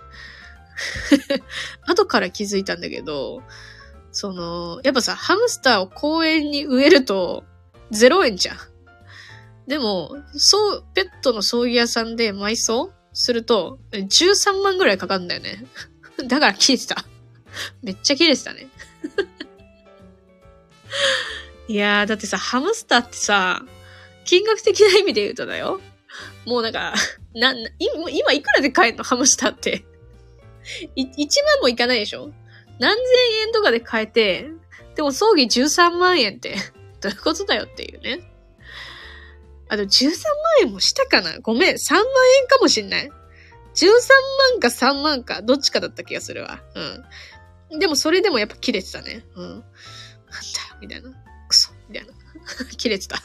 [1.84, 3.42] 後から気づいたんだけど、
[4.12, 7.42] その、やっぱさ、ハムスターを公園に植えると、
[7.90, 8.56] 0円じゃん。
[9.66, 15.64] でも、そう、ペットの葬儀屋さんで埋葬すると、13万ぐらいかかるんだよね。
[16.28, 17.04] だから切れてた。
[17.82, 18.66] めっちゃ切れてたね。
[21.68, 23.62] いやー、だってさ、ハムスターってさ、
[24.24, 25.80] 金額的な意味で言うとだよ。
[26.44, 26.94] もうなんか、
[27.34, 29.04] な、な今いくらで買えんの？
[29.04, 29.84] ハムスターって。
[30.96, 32.32] い、1万もいかないでしょ？
[32.78, 33.04] 何千
[33.46, 34.50] 円とかで買えて、
[34.96, 36.56] でも葬儀13万円って、
[37.00, 38.20] どういうことだよっていうね。
[39.68, 40.14] あ、でも13万
[40.62, 41.38] 円もしたかな？
[41.40, 42.06] ごめん、3万円
[42.48, 43.10] かもしんない。
[43.74, 43.82] 13
[44.52, 46.60] 万か3万か、どっちかだった気がするわ。
[47.70, 47.78] うん。
[47.78, 49.24] でもそれでもやっぱ切れてたね。
[49.36, 49.48] うん。
[49.48, 49.64] なんだよ、
[50.80, 51.10] みたいな。
[51.48, 52.12] クソ、みたいな。
[52.76, 53.22] 切れてた。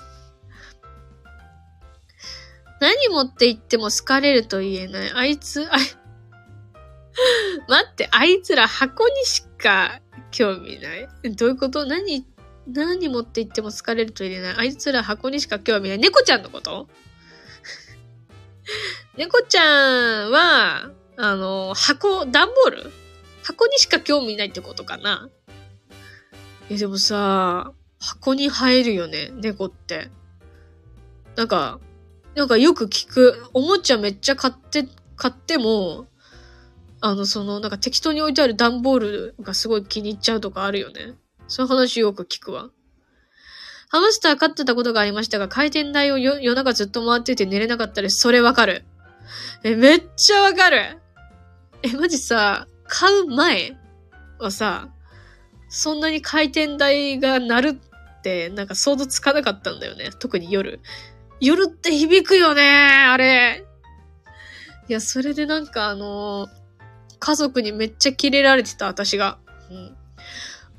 [2.80, 5.12] 何持って行っても好かれると言えない。
[5.14, 5.80] あいつ、あい、
[7.68, 11.08] 待って、あいつら箱にしか興味ない。
[11.36, 11.86] どういうこと？
[11.86, 12.26] 何
[12.68, 14.56] 何持って行っても疲れると入れない。
[14.58, 16.00] あいつら箱にしか興味ない。
[16.00, 16.90] 猫ちゃんのこと？
[19.18, 22.92] 猫ちゃんは、あの、箱、段ボール？
[23.44, 25.30] 箱にしか興味ないってことかな？
[26.70, 30.10] え、でもさ、箱に入るよね、猫って。
[31.38, 31.80] なんか、
[32.36, 33.46] なんかよく聞く。
[33.54, 36.08] おもちゃめっちゃ買って、買っても、
[37.00, 41.14] あの、その、なんか適当に置いてある段ボールがすごい気に入っちゃうとかあるよね。
[41.48, 42.70] そういう話よく聞くわ。
[43.90, 48.20] ハムスター飼ってたことがありましたが、回転台を夜中ずっと回ってて寝れなかったです。
[48.20, 48.84] それわかる。
[49.64, 51.00] え、めっちゃわかる。
[51.84, 53.78] え、マジさ、買う前
[54.40, 54.90] はさ、
[55.70, 60.10] そんなに回転台が鳴るって、なんか想像つかなかったんだよね。
[60.20, 60.80] 特に夜。
[61.40, 63.66] 夜って響くよね、あれ。
[64.88, 66.48] いや、それでなんかあの、
[67.20, 69.40] 家族にめっちゃキレられてた、私が。
[69.70, 69.98] うん。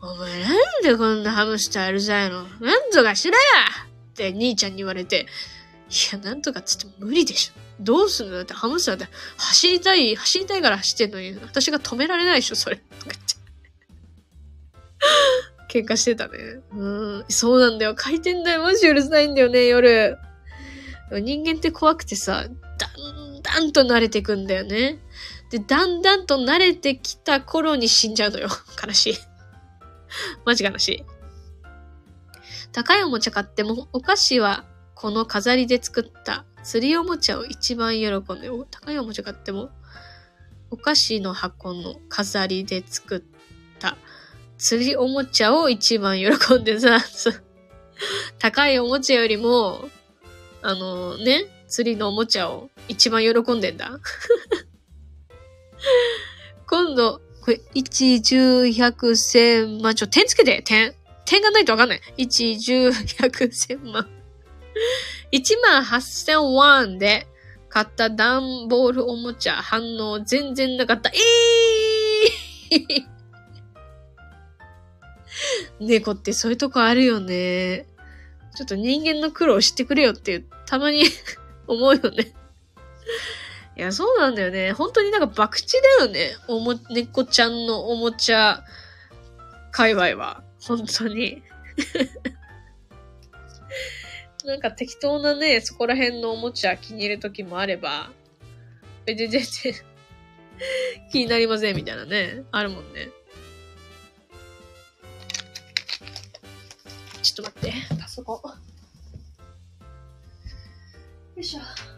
[0.00, 2.44] お前なんでこんなハムスターうるさいの？
[2.60, 3.40] なんとかしろや
[4.12, 5.26] って兄ちゃんに言われて、
[5.90, 7.60] いや、なんとかっつって無理でしょ。
[7.80, 8.36] どうすんの？
[8.36, 12.82] だってハムスターって走りたい、走りたいから走ってんのに、私が止められないでしょ、それ。
[15.68, 16.38] 喧嘩してたね。
[16.72, 16.86] う
[17.20, 17.24] ん。
[17.28, 17.94] そうなんだよ。
[17.94, 20.16] 回転台マジうるさいんだよね、夜。
[21.10, 22.46] 人間って怖くてさ、
[22.78, 24.98] だんだんと慣れてくんだよね。
[25.50, 28.48] で、だんだんと慣れてきた頃に死んじゃうのよ。
[28.84, 29.18] 悲しい。
[30.44, 31.04] マジ悲しい。
[32.72, 39.70] 高いおもちゃ買っても、お菓子はこの飾りで作った釣りおもちゃを一番喜んで、お高いおもちゃ買っても、
[40.68, 43.22] お菓子の箱の飾りで作っ
[43.78, 43.96] た
[44.58, 46.98] 釣りおもちゃを一番喜んでさ、
[48.40, 49.88] 高いおもちゃよりも、
[50.60, 54.00] あのね、釣りのおもちゃを一番喜んでんだ。
[56.66, 59.94] 今度、これ、1、10、100、1000万。
[59.94, 60.96] ちょ、点つけて点。
[61.26, 62.00] 点がないとわかんない。
[62.18, 64.10] 1、10、100、1000万。
[65.32, 67.26] 1万8000ワンで
[67.68, 71.10] 買った段ボールおもちゃ反応全然なかった。
[71.10, 71.16] えー
[75.80, 77.86] 猫ってそういうとこあるよね。
[78.54, 81.04] ちょっと人間の苦労してくれよって、たまに
[81.68, 82.32] 思うよね
[83.76, 84.72] いや、そうなんだよね。
[84.72, 86.36] 本当になんか博打だよね。
[86.48, 88.64] おも、猫ちゃんのおもちゃ
[89.70, 90.42] 界隈は。
[90.62, 91.42] 本当に。
[94.46, 98.12] なんか適当なね、そこら辺のおもちゃ気に入る時もあれば、
[99.04, 99.74] 全然全然
[101.10, 103.08] 気になりませんみたいなね、あるもんね。
[107.22, 108.50] ちょっと待って、パソコン。
[111.34, 111.95] よいしょ。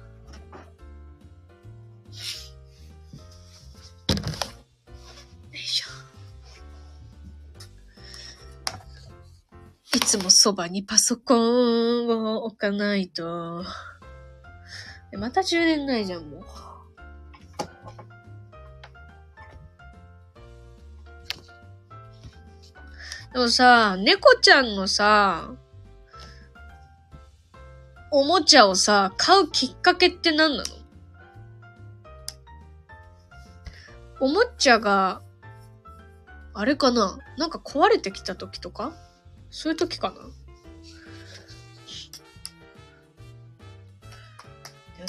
[9.95, 13.65] いつもそばにパソコンを置かないと。
[15.19, 16.45] また充電ないじゃん、もう。
[23.33, 25.53] でもさ、猫ちゃんのさ、
[28.11, 30.65] おもちゃをさ、買うきっかけって何なの？
[34.21, 35.23] おもちゃが、
[36.53, 37.19] あれかな？
[37.39, 38.93] なんか壊れてきた時とか？
[39.51, 40.17] そういう時かな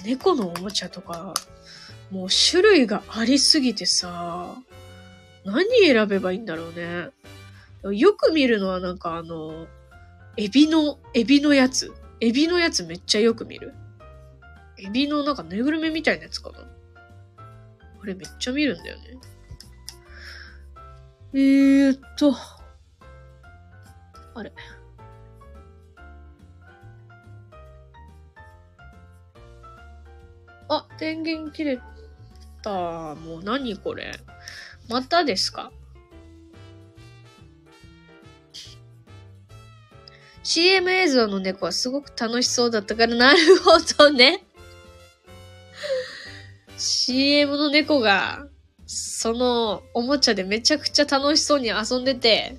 [0.04, 1.34] 猫のおもちゃとか、
[2.12, 4.56] もう種類がありすぎてさ、
[5.46, 7.10] 何選べばいいんだろうね。
[7.96, 9.68] よく見るのはなんかあの、
[10.38, 11.94] エビの、エビのやつ。
[12.22, 13.74] エビのやつめっちゃよく見る。
[14.78, 16.60] エビのなんかぬいぐるみみたいなやつかな。
[18.02, 19.18] あれめっちゃ見るんだよね。
[21.34, 22.36] えーっと、
[24.40, 24.54] あれ。
[30.70, 31.80] あ、電源切れ
[32.62, 33.16] た。
[33.16, 34.12] もう何これ。
[34.88, 35.72] またですか
[40.44, 44.46] ?CM 映像の猫はすごく楽しそうだったから、なるほどね。
[46.78, 48.48] CM の猫が、
[48.86, 52.58] そのおもちゃでめちゃくちゃ楽しそうに遊んでて、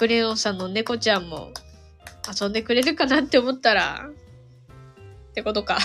[0.00, 1.52] クレヨンさんの猫ちゃんも
[2.40, 5.76] 遊んでくれるかなって思ったら、ってことか。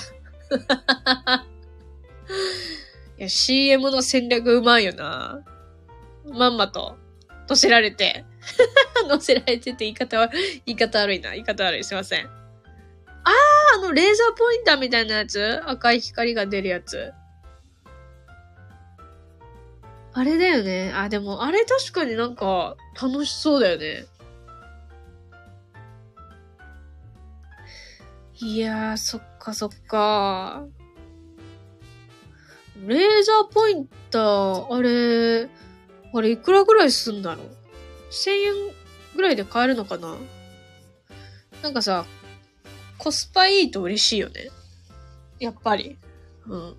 [3.19, 5.43] いや、CM の戦略うまいよな。
[6.31, 6.95] まんまと、
[7.49, 8.23] 乗せられて。
[9.09, 10.29] 乗せられてて言い方は、
[10.65, 11.31] 言い方悪いな。
[11.31, 11.83] 言い方悪い。
[11.83, 12.25] すいません。
[12.25, 12.31] あー、
[13.79, 15.61] あの、レーザーポインターみたいなやつ？
[15.65, 17.11] 赤い光が出るやつ？
[20.17, 20.93] あれだよね。
[20.95, 24.05] あ、でも、あれ確かになんか、楽しそうだよね。
[28.35, 30.65] いやー、そっかそっか。
[32.87, 35.49] レーザーポインター、あれ、
[36.13, 37.47] あれいくらぐらいすんだろう
[38.11, 38.53] ?1000 円
[39.17, 40.15] ぐらいで買えるのかな？
[41.61, 42.05] なんかさ、
[42.97, 44.49] コスパいいと嬉しいよね。
[45.39, 45.97] やっぱり。
[46.47, 46.75] うん。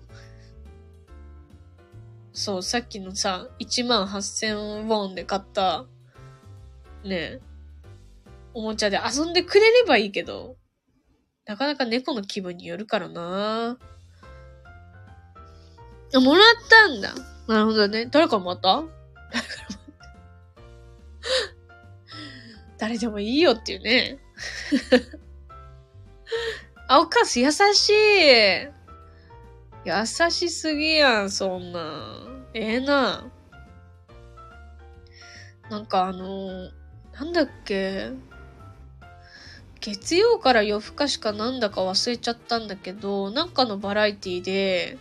[2.37, 5.87] そう、さっきのさ、1万8000ウォンで買った、
[7.03, 7.39] ね
[8.53, 10.55] おもちゃで遊んでくれればいいけど、
[11.47, 13.79] なかなか猫の気分によるからな
[16.13, 17.15] あ、もらったんだ。
[17.47, 18.05] なるほどね。
[18.05, 18.83] 誰からもらった？
[18.83, 20.17] 誰からもらった
[22.77, 24.19] 誰でもいいよっていうね。
[26.87, 27.93] あ、お母さん優しい。
[29.85, 32.26] 優しすぎやん、そんな。
[32.53, 33.29] ええー、な。
[35.69, 36.69] なんかあの
[37.13, 38.11] なんだっけ。
[39.79, 44.97] 月曜から夜更かしかなんだか忘れちゃったんだけど、なんかのバラエティで、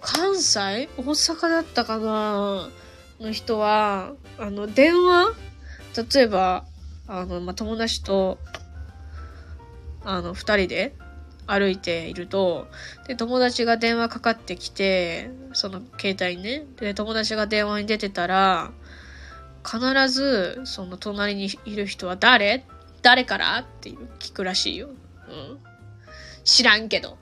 [0.00, 0.88] 関西？
[0.96, 2.70] 大阪だったかな？
[3.20, 5.34] の人は、あの、電話？
[6.14, 6.64] 例えば、
[7.06, 8.38] あの、まあ、友達と、
[10.04, 10.96] あの、二人で
[11.46, 12.68] 歩いていると、
[13.06, 18.72] で、友達が電話かかってきて、その携帯にね、で、友達が電話に出てたら、
[19.64, 22.64] 必ず、その隣にいる人は誰？
[23.02, 23.58] 誰から？
[23.58, 24.88] っていう聞くらしいよ。
[24.88, 25.58] うん。
[26.44, 27.18] 知らんけど。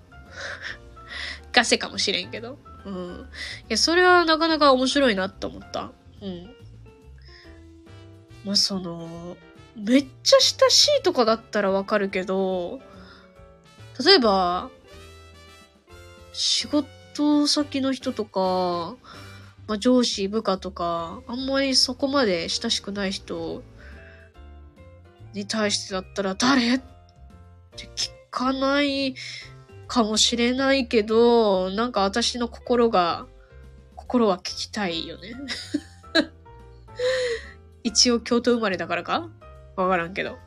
[1.52, 2.58] ガセかもしれんけど。
[2.84, 3.28] うん。
[3.68, 5.92] いや、それはなかなか面白いなって思った。
[6.22, 6.54] うん。
[8.44, 9.36] まあ、その、
[9.76, 12.80] めっちゃ親しいとかだったらわかるけど、
[14.05, 14.70] 例えば、
[16.32, 18.96] 仕事先の人とか、
[19.66, 23.62] まあ、上司、部下とか、あんまりそこまで親しくない人
[25.34, 26.76] に対してだったら誰？
[26.76, 26.78] っ
[27.76, 29.14] て聞かない
[29.86, 33.26] かもしれないけど、なんか私の心が、
[33.96, 35.34] 心は聞きたいよね。
[37.84, 39.28] 一応京都生まれだからか？
[39.76, 40.38] わからんけど。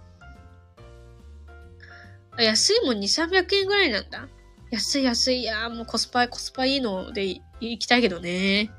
[2.38, 4.28] 安いもん2、300円ぐらいなんだ。
[4.72, 5.42] 安い安い。
[5.42, 8.72] いやもうコスパ、コスパいいので行きたいけどね。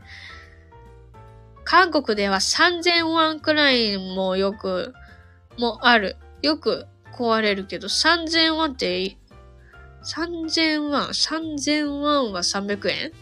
[1.64, 4.92] 韓国では3000ウォンくらいもよく、
[5.56, 6.16] もある。
[6.42, 6.86] よく
[7.16, 9.16] 壊れるけど、3000ウォンって
[10.02, 13.12] 3000ウォン、3000ウォンは300円？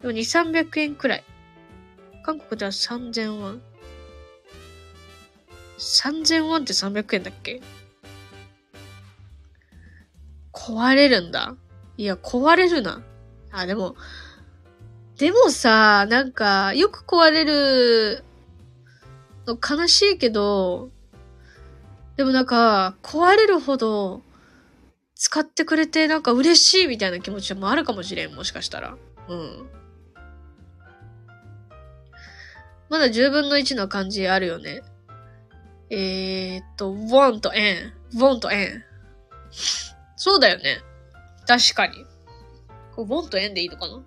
[0.00, 0.14] でも2、
[0.50, 1.24] 300円くらい。
[2.24, 3.62] 韓国では3000ウォン。
[5.78, 7.60] 3000ウォンって300円だっけ？
[10.62, 11.56] 壊れるんだ。
[11.96, 13.02] いや、壊れるな。
[13.50, 13.96] あ、でも、
[15.18, 18.24] でもさ、なんか、よく壊れる
[19.44, 20.90] の悲しいけど、
[22.16, 24.22] でもなんか、壊れるほど、
[25.16, 28.96] 使ってくれてなんか嬉しいみたいな気持ちもあるかもしれん、もしかしたら。
[29.28, 29.68] うん。
[32.88, 34.82] まだ10分の1の感じあるよね。
[35.90, 37.92] えー、っと、want と n。
[38.14, 38.84] want と n。
[40.24, 40.78] そうだよね。
[41.48, 42.06] 確かに。
[42.94, 44.00] これ want と n でいいのかな？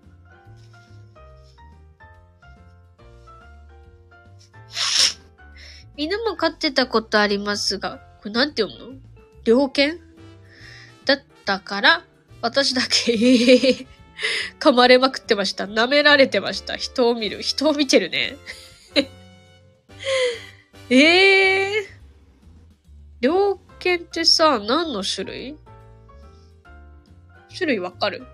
[5.97, 8.99] 犬も飼ってたことありますが、これなんて読むの？
[9.43, 9.99] 猟犬？
[11.03, 12.05] だったから、
[12.41, 13.86] 私だけ、
[14.61, 15.66] 噛まれまくってました。
[15.66, 16.78] 舐められてました。
[16.78, 17.41] 人を見る。
[17.41, 18.38] 人を見てるね。
[20.89, 21.86] え えー。
[23.20, 25.64] 猟犬ってさ、何の種類？
[27.56, 28.26] 種類わかる？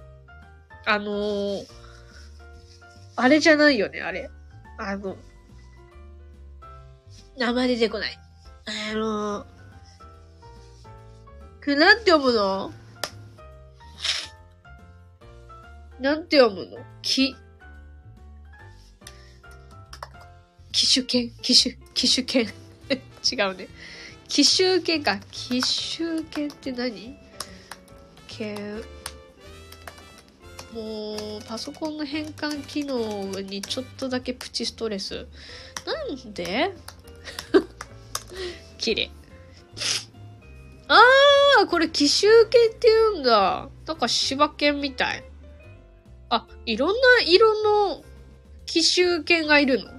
[0.85, 1.65] あのー、
[3.15, 4.29] あれじゃないよね、あれ。
[4.77, 5.15] あの、
[7.37, 8.17] 名前出てこない。
[8.91, 12.71] あのー、なんて読むの？
[15.99, 16.77] なんて読むの？
[17.03, 17.35] き、
[20.71, 21.29] 機種犬？
[21.41, 22.51] 機種、機種犬
[23.31, 23.67] 違うね。
[24.27, 25.19] 機種犬か。
[25.29, 27.15] 機種犬って何？
[28.27, 28.83] 犬。
[30.73, 35.27] もう、パソコンの変換機能にちょっとだけプチストレス。
[35.85, 36.73] なんで？
[38.77, 39.11] 綺麗。
[40.87, 43.69] あー、これ奇襲犬って言うんだ。
[43.85, 45.23] なんか柴犬みたい。
[46.29, 46.95] あ、いろんな
[47.25, 48.03] 色の
[48.65, 49.91] 奇襲犬がいるの？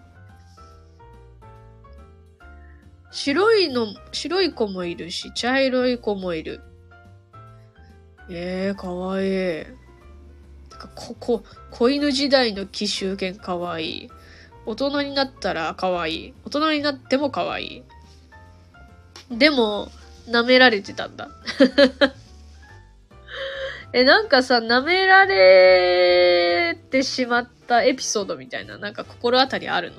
[3.10, 6.62] 白いの、白い子もいるし、茶色い子もいる。
[8.30, 9.81] ええー、かわいい。
[10.82, 14.10] かここ、子犬時代の奇襲犬かわいい。
[14.66, 16.34] 大人になったらかわいい。
[16.44, 17.84] 大人になってもかわい
[19.30, 19.38] い。
[19.38, 19.90] でも、
[20.28, 21.30] 舐められてたんだ。
[23.94, 29.96] え、なんかさ、舐められてしまったエピソードみたいな、なんか心当たりあるの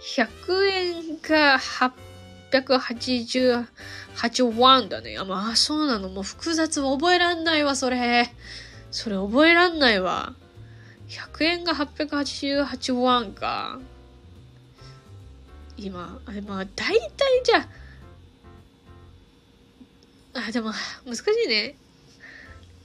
[0.00, 2.05] ?100 円か8
[2.50, 5.16] 688ワンだね。
[5.18, 6.08] あ、まあ、そうなの。
[6.08, 6.82] もう複雑。
[6.82, 8.30] 覚えらんないわ、それ。
[8.90, 10.34] それ覚えらんないわ。
[11.08, 13.78] 100円が888ワンか。
[15.76, 17.68] 今、あれまあ、大体じゃ
[20.34, 20.72] あ、あ、でも、
[21.04, 21.76] 難しいね。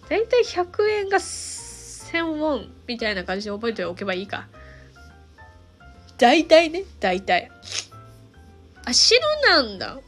[0.09, 4.47] 大体100円が1000ウォンみたいな感じで覚えておけばいいか。
[6.17, 7.49] 大体ね、大体。
[8.85, 9.19] あ、白
[9.49, 9.99] なんだ。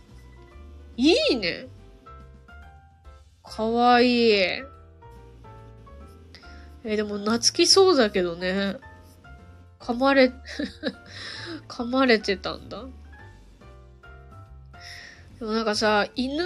[0.98, 1.68] いいね。
[3.44, 4.32] かわいい。
[6.86, 8.78] え、でも懐きそうだけどね。
[9.80, 10.32] 噛まれ、
[11.68, 12.86] 噛まれてたんだ。
[15.40, 16.44] でもなんかさ、犬、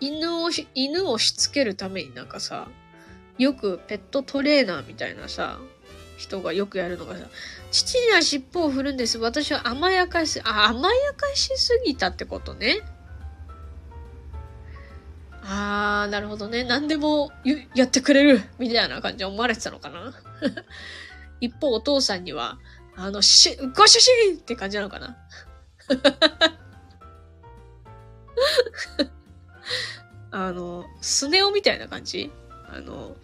[0.00, 2.68] 犬をし、犬をしつけるためになんかさ、
[3.38, 5.58] よくペットトレーナーみたいなさ、
[6.18, 7.28] 人がよくやるのがさ、
[7.70, 9.18] 父には尻尾を振るんです。
[9.18, 12.80] 私は甘やかし、あ、甘やかしすぎたってことね。
[15.44, 16.64] あー、なるほどね。
[16.64, 17.30] 何でも
[17.74, 20.12] やってくれるみたいな感じで思われてたのかな
[21.40, 22.58] 一方、お父さんには、
[22.96, 25.16] あの、し、ご主人って感じなのかな
[30.32, 32.32] あの、スネ夫みたいな感じ
[32.68, 33.16] あの、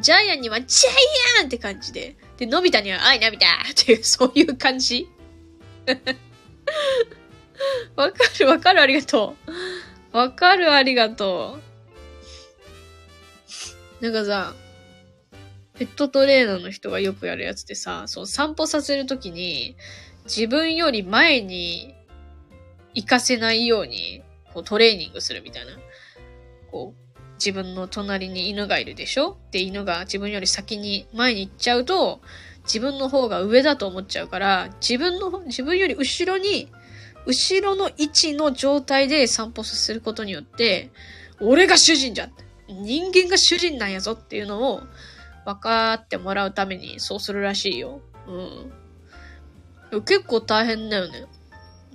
[0.00, 0.94] ジャイアンにはジャイ
[1.40, 3.46] アンって感じで、で、のび太には、あい、のび太
[3.82, 5.08] っていう、そういう感じ
[7.96, 9.36] わかる、わかる、ありがと
[10.12, 10.16] う。
[10.16, 11.58] わかる、ありがと
[14.00, 14.04] う。
[14.04, 14.54] なんかさ、
[15.74, 19.76] ペットトレーナーの人がよくやるやつでさ、そう、散歩させるときに、
[20.24, 21.94] 自分より前に
[22.94, 24.22] 行かせないように、
[24.54, 25.72] こう、トレーニングするみたいな。
[26.70, 27.07] こう、
[27.38, 29.38] 自分の隣に犬がいるでしょ？
[29.50, 32.20] で、犬が自分より先に前に行っちゃうと、
[32.64, 36.68] 自分の方が上だと思っちゃうから、自分の、自分より後ろに、
[37.26, 40.90] 後ろの位置の状態で散歩させることによって、
[41.40, 42.32] 俺が主人じゃん
[42.68, 44.82] 人間が主人なんやぞっていうのを
[45.44, 48.00] 分かってもらうためにそうするらしいよ。
[48.26, 50.02] うん。
[50.04, 51.26] 結構大変だよね。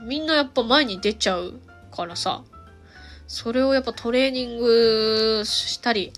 [0.04, 1.60] みんなやっぱ前に出ちゃう
[1.92, 2.44] からさ。
[3.28, 6.12] それをやっぱトレーニングしたり、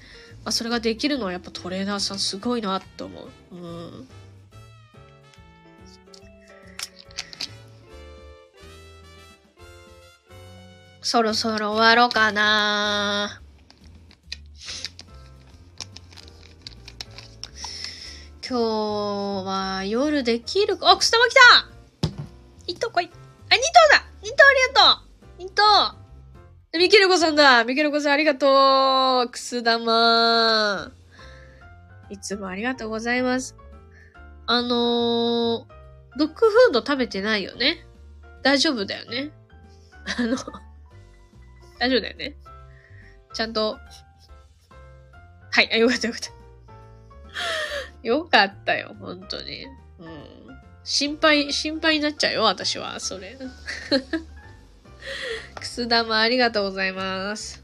[0.44, 3.56] まあ、それができるのはやっぱトレーナーさんすごいなって思う。
[3.56, 4.08] うん。
[11.02, 13.40] そろそろ終わろうかな
[18.48, 21.40] 今日は夜できるか、あ、くす玉来た
[22.68, 23.06] 一頭来い。
[23.06, 26.05] あ、二頭だ二頭ありがとう二頭
[26.78, 30.92] ミケルコさんだミケルコさんありがとうくす玉
[32.10, 33.56] いつもありがとうございます。
[34.46, 37.86] あのー、ドッグフード食べてないよね？
[38.44, 39.32] 大丈夫だよね？
[40.20, 40.38] あの、
[41.80, 42.36] 大丈夫だよね？
[43.34, 43.80] ちゃんと、
[45.52, 46.32] はい、あ、よかったよかった。
[48.04, 49.66] よかったよ、本当に。
[49.66, 49.70] うん。
[50.84, 53.36] 心配、心配になっちゃうよ、私は、それ。
[55.66, 57.64] くす玉ありがとうございます。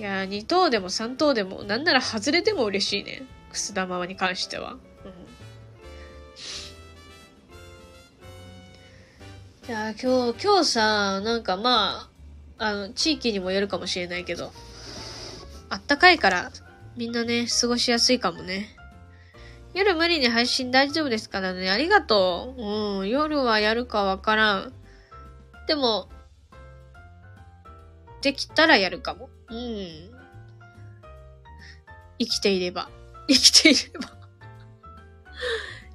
[0.00, 3.22] いや2等でも3等でも、なんなら外れても嬉しいね。
[3.48, 4.72] くす玉に関しては。
[4.72, 4.80] うん、
[9.68, 12.10] じゃあ今日、今日さ、なんかま
[12.58, 14.52] あ、あの、地域にもよるかもしれないけど、
[15.68, 16.50] あったかいから、
[16.96, 18.66] みんなね、過ごしやすいかもね。
[19.74, 21.70] 夜無理に配信大丈夫ですからね。
[21.70, 22.62] ありがとう。
[22.62, 23.08] うん。
[23.08, 24.72] 夜はやるかわからん。
[25.68, 26.08] でも、
[28.22, 29.30] できたらやるかも。
[29.48, 30.10] うん。
[32.18, 32.90] 生きていれば。
[33.28, 34.20] 生きていれば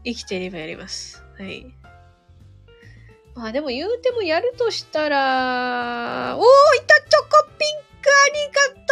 [0.06, 1.24] 生きていればやります。
[1.38, 1.66] はい。
[3.34, 6.46] まあでも言うてもやるとしたら、おー、い
[6.88, 8.86] たチョコピンクありが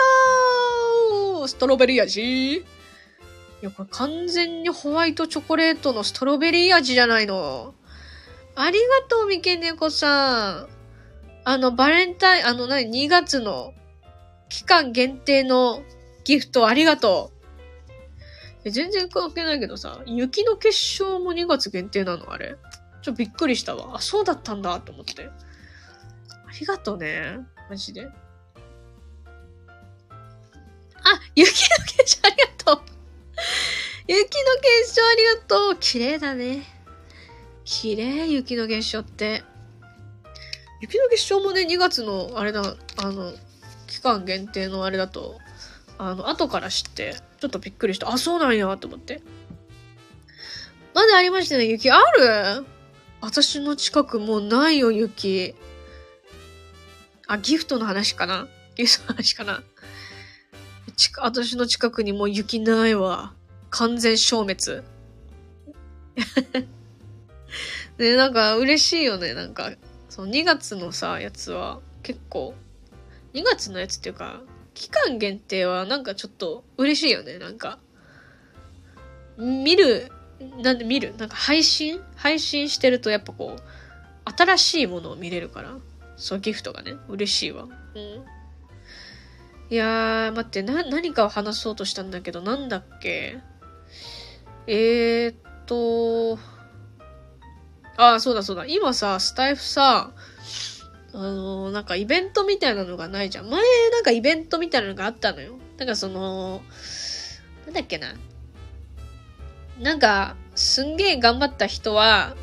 [1.37, 2.65] とうストロベリー味い
[3.61, 7.73] や、これ完全にホワイトチョコレートのストロベリー味じゃないの。
[8.55, 10.72] ありがとう、みけねこさん。
[11.45, 13.73] あの、バレンタイン、あの、何、2月の
[14.49, 15.83] 期間限定の
[16.23, 17.31] ギフトありがと
[18.63, 18.69] う。
[18.69, 22.31] 全然関係ないけどさ、雪の結晶も2月限定なの？
[22.31, 22.55] あれ？
[23.01, 23.97] ちょっとびっくりしたわ。
[23.97, 25.25] あ、そうだったんだと思って。
[25.25, 25.31] あ
[26.59, 27.39] りがとうね。
[27.69, 28.05] マジで。
[28.05, 28.11] あ、
[31.35, 32.83] 雪の結晶ありがとう。
[34.07, 34.27] 雪の
[34.83, 35.77] 結晶ありがとう。
[35.77, 36.63] 綺麗だね。
[37.65, 39.43] 綺麗、雪の結晶って。
[40.83, 43.31] 雪の結晶もね、2月の、あれだ、あの、
[43.87, 45.39] 期間限定のあれだと、
[45.97, 48.11] あの、後から知って、ちょっとびっくりした。
[48.11, 49.21] あ、そうなんや、と思って。
[50.93, 51.89] まだありましたね、雪。
[51.89, 52.65] ある？
[53.21, 55.55] 私の近くもうないよ、雪。
[57.27, 58.49] あ、ギフトの話かな？
[58.75, 59.63] ギフトの話かな？
[60.97, 63.33] ち私の近くにもう雪ないわ。
[63.69, 64.83] 完全消滅。
[67.97, 69.33] ね、なんか嬉しいよね。
[69.33, 69.71] なんか、
[70.13, 72.53] その2月のさ、やつは結構、
[73.33, 74.41] 2月のやつっていうか、
[74.75, 77.39] 期間限定はなんかちょっと嬉しいよね。
[77.39, 77.79] なんか、
[79.39, 80.11] 見る、
[80.61, 83.61] なんで見るなんか配信配信してるとやっぱこう、
[84.37, 85.77] 新しいものを見れるから、
[86.15, 87.63] そうギフトがね、嬉しいわ。
[87.63, 88.23] うん。
[89.71, 93.39] いやー、待って、な、何かを話そうとしたんだけど、なんだっけ？
[94.67, 95.35] えーっ
[95.65, 96.37] と、
[97.97, 98.65] ああ、そうだそうだ。
[98.65, 100.11] 今さ、スタイフさ、
[101.13, 103.49] あのー、なんかイベントみたいなのがないじゃん。
[103.49, 105.57] 前、なんかイベントみたいなのがあったのよ。
[105.77, 106.63] なんかその、
[107.65, 108.15] なんだっけな。
[109.79, 112.35] なんか、すんげえ頑張った人は、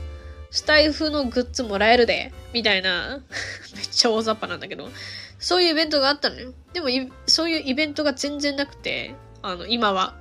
[0.50, 3.20] スタイフのグッズもらえるで、みたいな、
[3.74, 4.88] めっちゃ大雑把なんだけど、
[5.38, 6.52] そういうイベントがあったのよ。
[6.72, 6.88] でも、
[7.26, 10.14] そういうイベントが全然なくて、あの、今は。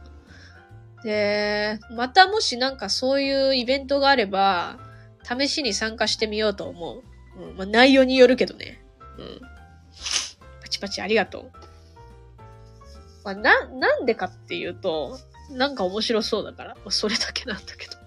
[1.04, 4.78] で、またもしなんかそういうイベントがあれば、
[5.24, 7.04] 試しに参加してみようと思
[7.38, 7.42] う。
[7.42, 7.58] うん。
[7.58, 8.84] まあ、内容によるけどね。
[9.18, 9.42] うん。
[10.62, 11.52] パチパチありがとう。
[13.24, 15.20] まあ、な、なんでかっていうと、
[15.52, 16.76] なんか面白そうだから。
[16.76, 17.98] まあ、それだけなんだけど。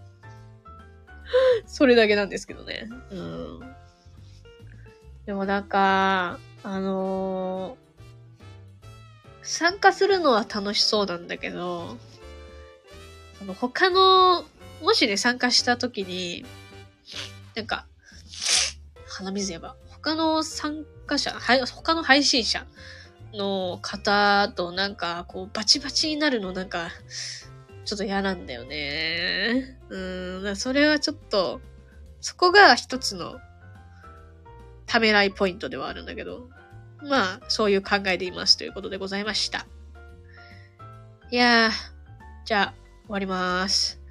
[1.67, 2.89] それだけなんですけどね。
[3.11, 3.61] うん。
[5.27, 11.97] でもなんか、あのー、参加するのは楽しそうなんだけど、
[13.41, 14.45] あの、他の、
[14.83, 16.45] もしね、参加した時に、
[17.55, 17.87] なんか、
[19.07, 19.77] 鼻水やば。
[19.89, 21.33] 他の参加者、
[21.75, 22.67] 他の配信者
[23.35, 26.91] の方となんか、こう、バチバチになるのなんか、
[27.85, 29.79] ちょっと嫌なんだよね。
[29.89, 31.61] うん、それはちょっと、
[32.21, 33.41] そこが一つの
[34.87, 36.49] ためらいポイントではあるんだけど、
[37.03, 39.67] まあ、そういう考えでいますということでございました。
[41.31, 41.71] いやー、
[42.45, 42.75] じゃあ、
[43.07, 44.02] 終わりまーす。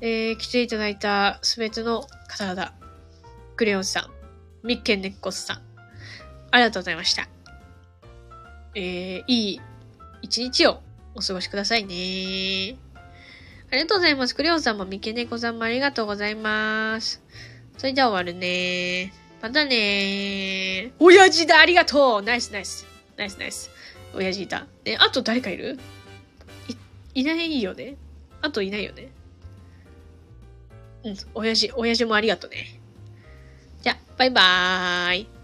[0.00, 2.72] えー、来ていただいたすべての方々、
[3.56, 5.62] クレヨンさん、ミッケンネッコスさん、
[6.50, 7.28] ありがとうございました。
[8.74, 9.60] えー、いい
[10.22, 10.80] 一日を
[11.14, 12.76] お過ごしくださいね。
[13.70, 14.34] ありがとうございます。
[14.34, 17.22] クレヨンさんもミケネコさんもありがとうございます。
[17.76, 19.12] それじゃあ終わるね。
[19.42, 22.86] またね親父だありがとうナイスナイス。
[23.16, 23.70] ナイスナイス。
[24.14, 24.66] 親父いた。
[24.84, 25.78] ね、あと誰かいる？
[27.14, 27.96] い、いないよね
[28.40, 29.10] あといないよね
[31.04, 32.80] うん、親父、親父もありがとうね。
[33.82, 35.37] じゃ、バイバーイ。